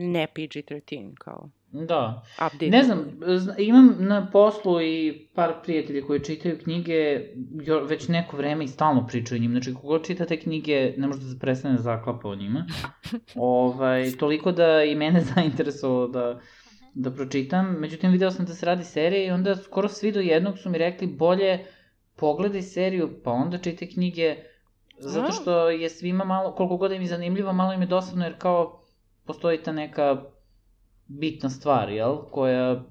[0.01, 2.23] ne PG-13, kao Da.
[2.47, 2.71] update.
[2.71, 3.05] Ne znam,
[3.37, 7.21] zna- imam na poslu i par prijatelja koji čitaju knjige
[7.63, 9.53] jo, već neko vreme i stalno pričaju o njima.
[9.53, 12.67] Znači, kogo čita te knjige, ne može da se prestane da zaklapa o njima.
[13.35, 16.41] ovaj, toliko da i mene zainteresovalo da,
[16.95, 17.67] da pročitam.
[17.79, 20.79] Međutim, video sam da se radi serija i onda skoro svi do jednog su mi
[20.79, 21.65] rekli bolje
[22.17, 24.37] pogledaj seriju, pa onda čitaj knjige,
[24.99, 28.35] zato što je svima malo, koliko god im je zanimljivo, malo im je dosadno, jer
[28.39, 28.80] kao
[29.25, 30.23] postoji ta neka
[31.07, 32.17] bitna stvar, jel?
[32.17, 32.83] Koja,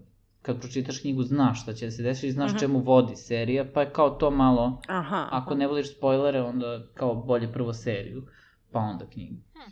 [0.41, 2.59] kad pročitaš knjigu, znaš šta će da se desi i znaš Mhm.
[2.59, 5.27] čemu vodi serija, pa je kao to malo, Aha.
[5.31, 8.27] ako ne voliš spoilere, onda kao bolje prvo seriju,
[8.71, 9.35] pa onda knjigu.
[9.53, 9.71] Hm.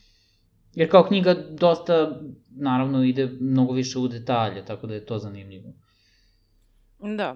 [0.75, 2.19] Jer kao knjiga dosta,
[2.49, 5.73] naravno, ide mnogo više u detalje, tako da je to zanimljivo.
[7.17, 7.35] Da.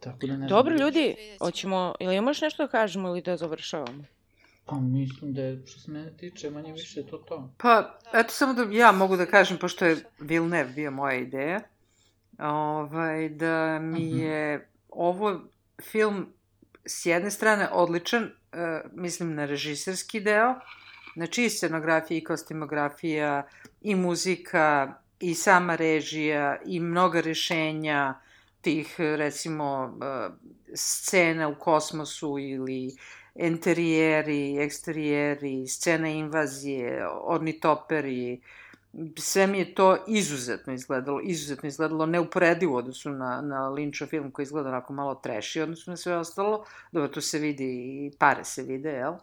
[0.00, 4.04] Tako da ne Dobro, ljudi, hoćemo, ili imamo još nešto da kažemo ili da završavamo?
[4.66, 7.50] Pa mislim da je, što se mene tiče, manje više to to.
[7.58, 11.60] Pa, eto samo da ja mogu da kažem, pošto je Villeneuve bio moja ideja,
[12.38, 14.18] ovaj, da mi Mhm.
[14.18, 15.40] je ovo
[15.82, 16.26] film
[16.84, 18.28] s jedne strane odličan, e,
[18.92, 20.54] mislim na režiserski deo,
[21.16, 23.46] Znači i scenografija i kostimografija
[23.80, 28.14] i muzika i sama režija i mnoga rešenja
[28.60, 30.34] tih recimo uh,
[30.74, 32.96] scena u kosmosu ili
[33.38, 38.40] interijeri, eksterijeri, scena invazije, ornitoperi,
[39.18, 44.30] sve mi je to izuzetno izgledalo, izuzetno izgledalo neuporedivo u odnosu na, na Lynchov film
[44.30, 48.44] koji izgleda onako malo treši odnosno na sve ostalo, dobro, tu se vidi i pare
[48.44, 49.14] se vide, jel?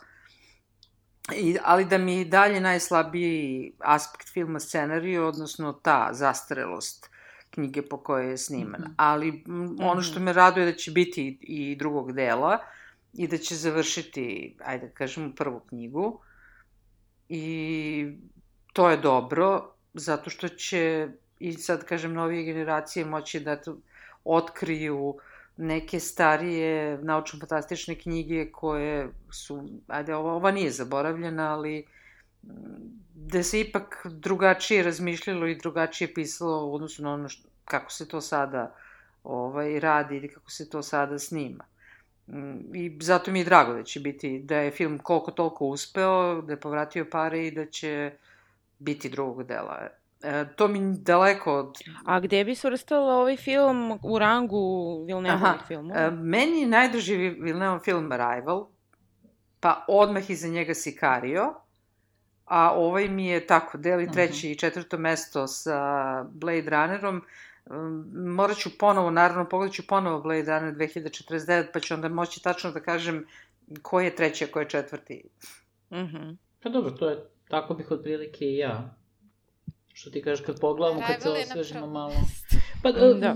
[1.36, 7.10] I, ali da mi dalje najslabiji aspekt filma scenariju, odnosno ta zastarelost
[7.50, 8.82] knjige po kojoj je sniman.
[8.82, 8.94] Mm -hmm.
[8.98, 9.44] Ali
[9.80, 12.58] ono što me raduje da će biti i drugog dela
[13.14, 16.20] i da će završiti, ajde da kažemo, prvu knjigu.
[17.30, 18.08] I
[18.74, 21.08] to je dobro, zato što će
[21.40, 23.78] i sad kažem novije generacije moći da to
[24.24, 25.16] otkriju
[25.58, 31.86] neke starije naučno-fantastične knjige koje su, ajde, ova, ova nije zaboravljena, ali
[33.16, 38.08] da se ipak drugačije razmišljalo i drugačije pisalo u odnosu na ono što, kako se
[38.08, 38.76] to sada
[39.24, 41.64] ovaj, radi ili kako se to sada snima.
[42.74, 46.54] I zato mi je drago da će biti, da je film koliko toliko uspeo, da
[46.54, 48.12] je povratio pare i da će
[48.80, 49.88] biti drugog dela.
[50.24, 51.78] E, to mi daleko od...
[52.06, 55.94] A gde bi svrstala ovaj film u rangu Villeneuve filmu?
[55.96, 58.68] E, meni je najdrži Villeneuve film Arrival,
[59.60, 61.54] pa odmah iza njega Sicario,
[62.46, 64.14] a ovaj mi je tako, deli mhm.
[64.14, 64.52] treće uh -huh.
[64.52, 67.22] i četvrto mesto sa Blade Runnerom.
[68.36, 72.72] Morat ću ponovo, naravno, pogledat ću ponovo Blade Runner 2049, pa ću onda moći tačno
[72.72, 73.28] da kažem
[73.82, 75.24] ko je treći, a ko je četvrti.
[75.92, 76.02] Mhm.
[76.04, 76.36] Uh -huh.
[76.64, 78.96] Pa dobro, to je, tako bih otprilike i ja.
[79.94, 82.14] Što ti kažeš, kad pogledamo, kad se osvežimo malo.
[82.84, 83.36] Pa, da.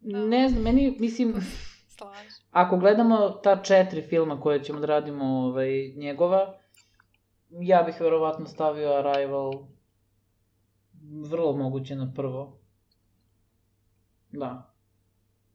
[0.00, 1.34] ne znam, meni, mislim,
[1.96, 2.28] Slaži.
[2.50, 6.58] ako gledamo ta četiri filma koje ćemo da radimo ovaj, njegova,
[7.50, 9.52] ja bih verovatno stavio Arrival
[11.30, 12.59] vrlo moguće na prvo.
[14.32, 14.72] Da.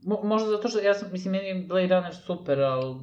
[0.01, 2.95] Mo, možda zato što, ja sam, mislim, meni je Blade Runner super, ali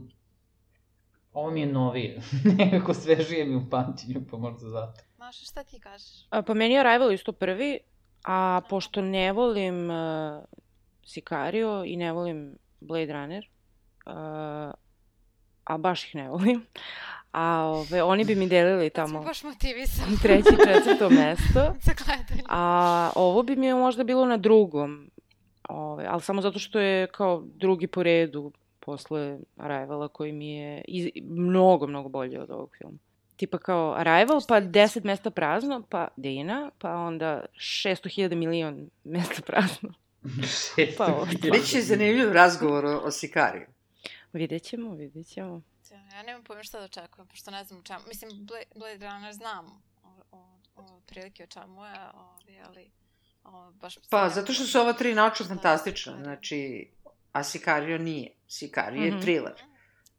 [1.33, 2.21] ovo mi je novije.
[2.59, 5.01] Nekako svežije mi u pamćenju, pa možda zato.
[5.19, 6.27] Maša, šta ti kažeš?
[6.31, 7.79] A, pa meni je Arrival isto prvi,
[8.25, 10.45] a pošto ne volim uh,
[11.05, 13.49] Sicario i ne volim Blade Runner,
[14.07, 14.13] uh,
[15.65, 16.67] a baš ih ne volim,
[17.33, 20.17] a ove, oni bi mi delili tamo baš motivisan.
[20.23, 21.75] treće, četvrto mesto.
[21.87, 22.43] Za gledanje.
[22.49, 25.11] A ovo bi mi možda bilo na drugom,
[25.73, 30.85] ove, ali samo zato što je kao drugi po redu posle Arrivala koji mi je
[30.89, 32.99] iz, mnogo, mnogo bolji od ovog filma
[33.43, 39.95] tipa kao Arrival, pa 10 mesta prazno, pa Dina, pa onda 600.000 milion mesta prazno.
[40.99, 43.67] pa Biće zanimljiv razgovor o, o Sikariju.
[44.33, 45.63] Vidjet ćemo, vidjet ćemo.
[46.13, 48.01] Ja nemam pojma šta da očekujem, pošto ne znam o čemu.
[48.09, 51.95] Mislim, Blade Runner znam o, o, o prilike o čemu je,
[52.67, 52.91] ali
[53.45, 53.99] o, baš...
[54.11, 56.91] Pa, zato što su ova tri naučno fantastična, znači,
[57.33, 58.35] a Sicario nije.
[58.49, 59.21] Sicario je mm -hmm.
[59.21, 59.63] thriller.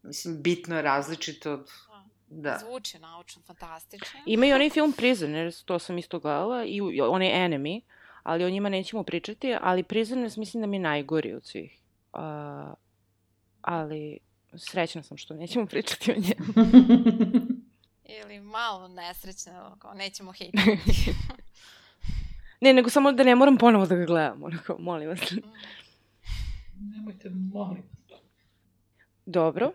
[0.04, 1.70] Mislim, bitno je različito od
[2.36, 2.58] Da.
[2.58, 4.20] Zvuči naučno, fantastično.
[4.26, 7.82] Ima i onaj film Prisoners, to sam isto gledala, i onaj Enemy,
[8.24, 11.80] ali o njima nećemo pričati, ali Prisoners mislim da mi je najgori od svih.
[12.14, 12.20] Uh,
[13.62, 14.20] ali
[14.58, 16.70] srećna sam što nećemo pričati o njemu.
[18.22, 21.14] Ili malo nesrećna, nećemo hejtati.
[22.64, 25.20] Ne, nego samo da ne moram ponovo da ga gledam, onako, molim vas.
[26.96, 28.20] Nemojte, molim vas.
[29.26, 29.72] Dobro.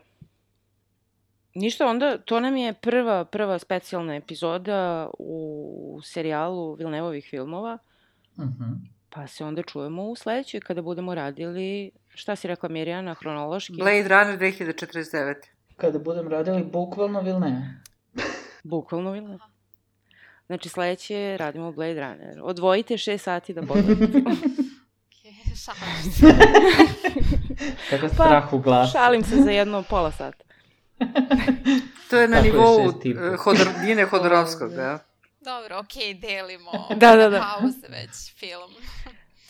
[1.55, 7.79] Ništa, onda to nam je prva, prva specijalna epizoda u serijalu Vilnevovih filmova.
[8.37, 8.65] Uh mhm.
[8.65, 8.77] -huh.
[9.11, 13.73] Pa se onda čujemo u sledećoj kada budemo radili, šta si rekla Mirjana, hronološki?
[13.73, 15.35] Blade Runner 2049.
[15.77, 17.81] Kada budem radili bukvalno Vilne.
[18.65, 19.39] bukvalno Vilne.
[20.49, 22.41] Znači sledeće radimo Blade Runner.
[22.43, 24.23] Odvojite 6 sati da pogledate
[25.59, 26.27] šalim se.
[27.91, 28.93] Kako strah u glasu.
[28.93, 30.45] Šalim se za jedno pola sata.
[32.11, 34.99] to je na nivou je Hodor, Dine Hodorovskog, da.
[35.41, 37.41] Dobro, okej, okay, delimo da, da, da.
[37.41, 38.71] pauze već film.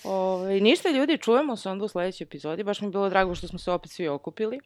[0.05, 2.65] Ove, ništa ljudi, čujemo se onda u sledećoj epizodi.
[2.65, 4.61] Baš mi je bilo drago što smo se opet svi okupili.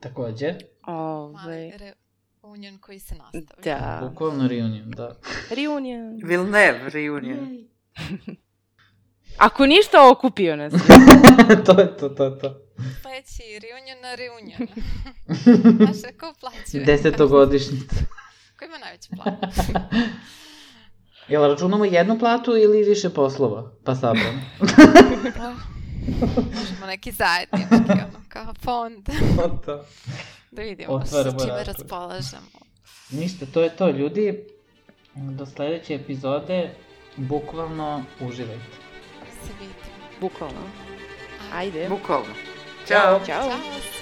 [0.00, 0.54] Takođe.
[0.86, 1.72] Ove...
[2.42, 3.78] Reunion koji se nastavlja.
[3.78, 4.08] Da.
[4.08, 5.16] Bukvalno reunion, da.
[5.50, 6.20] Reunion.
[6.24, 7.68] Vilnev reunion.
[9.38, 10.72] Ako ništa, okupio nas.
[11.66, 12.60] to je to, to je to.
[13.02, 14.68] Sledeći reunion na reunion.
[15.76, 16.84] Znaš, ko plaćuje?
[16.84, 17.96] Desetogodišnjica.
[18.58, 19.34] Ko ima najveći plat?
[21.28, 23.72] Jel računamo jednu platu ili više poslova?
[23.84, 24.44] Pa sabram.
[26.54, 29.06] Možemo neki zajednički, ono, kao fond.
[29.64, 29.84] to.
[30.50, 32.62] da vidimo Otvaramo sa čime raspolažemo.
[33.10, 33.88] Ništa, to je to.
[33.90, 34.44] Ljudi,
[35.14, 36.74] Do sledeće epizode,
[37.16, 38.76] bukvalno uživajte.
[39.42, 39.72] Se vidimo.
[40.20, 40.60] Bukvalno.
[41.54, 41.88] Ajde.
[41.88, 42.34] Bukvalno.
[42.88, 43.20] Ćao.
[43.26, 43.26] Ćao.
[43.26, 44.01] Ćao.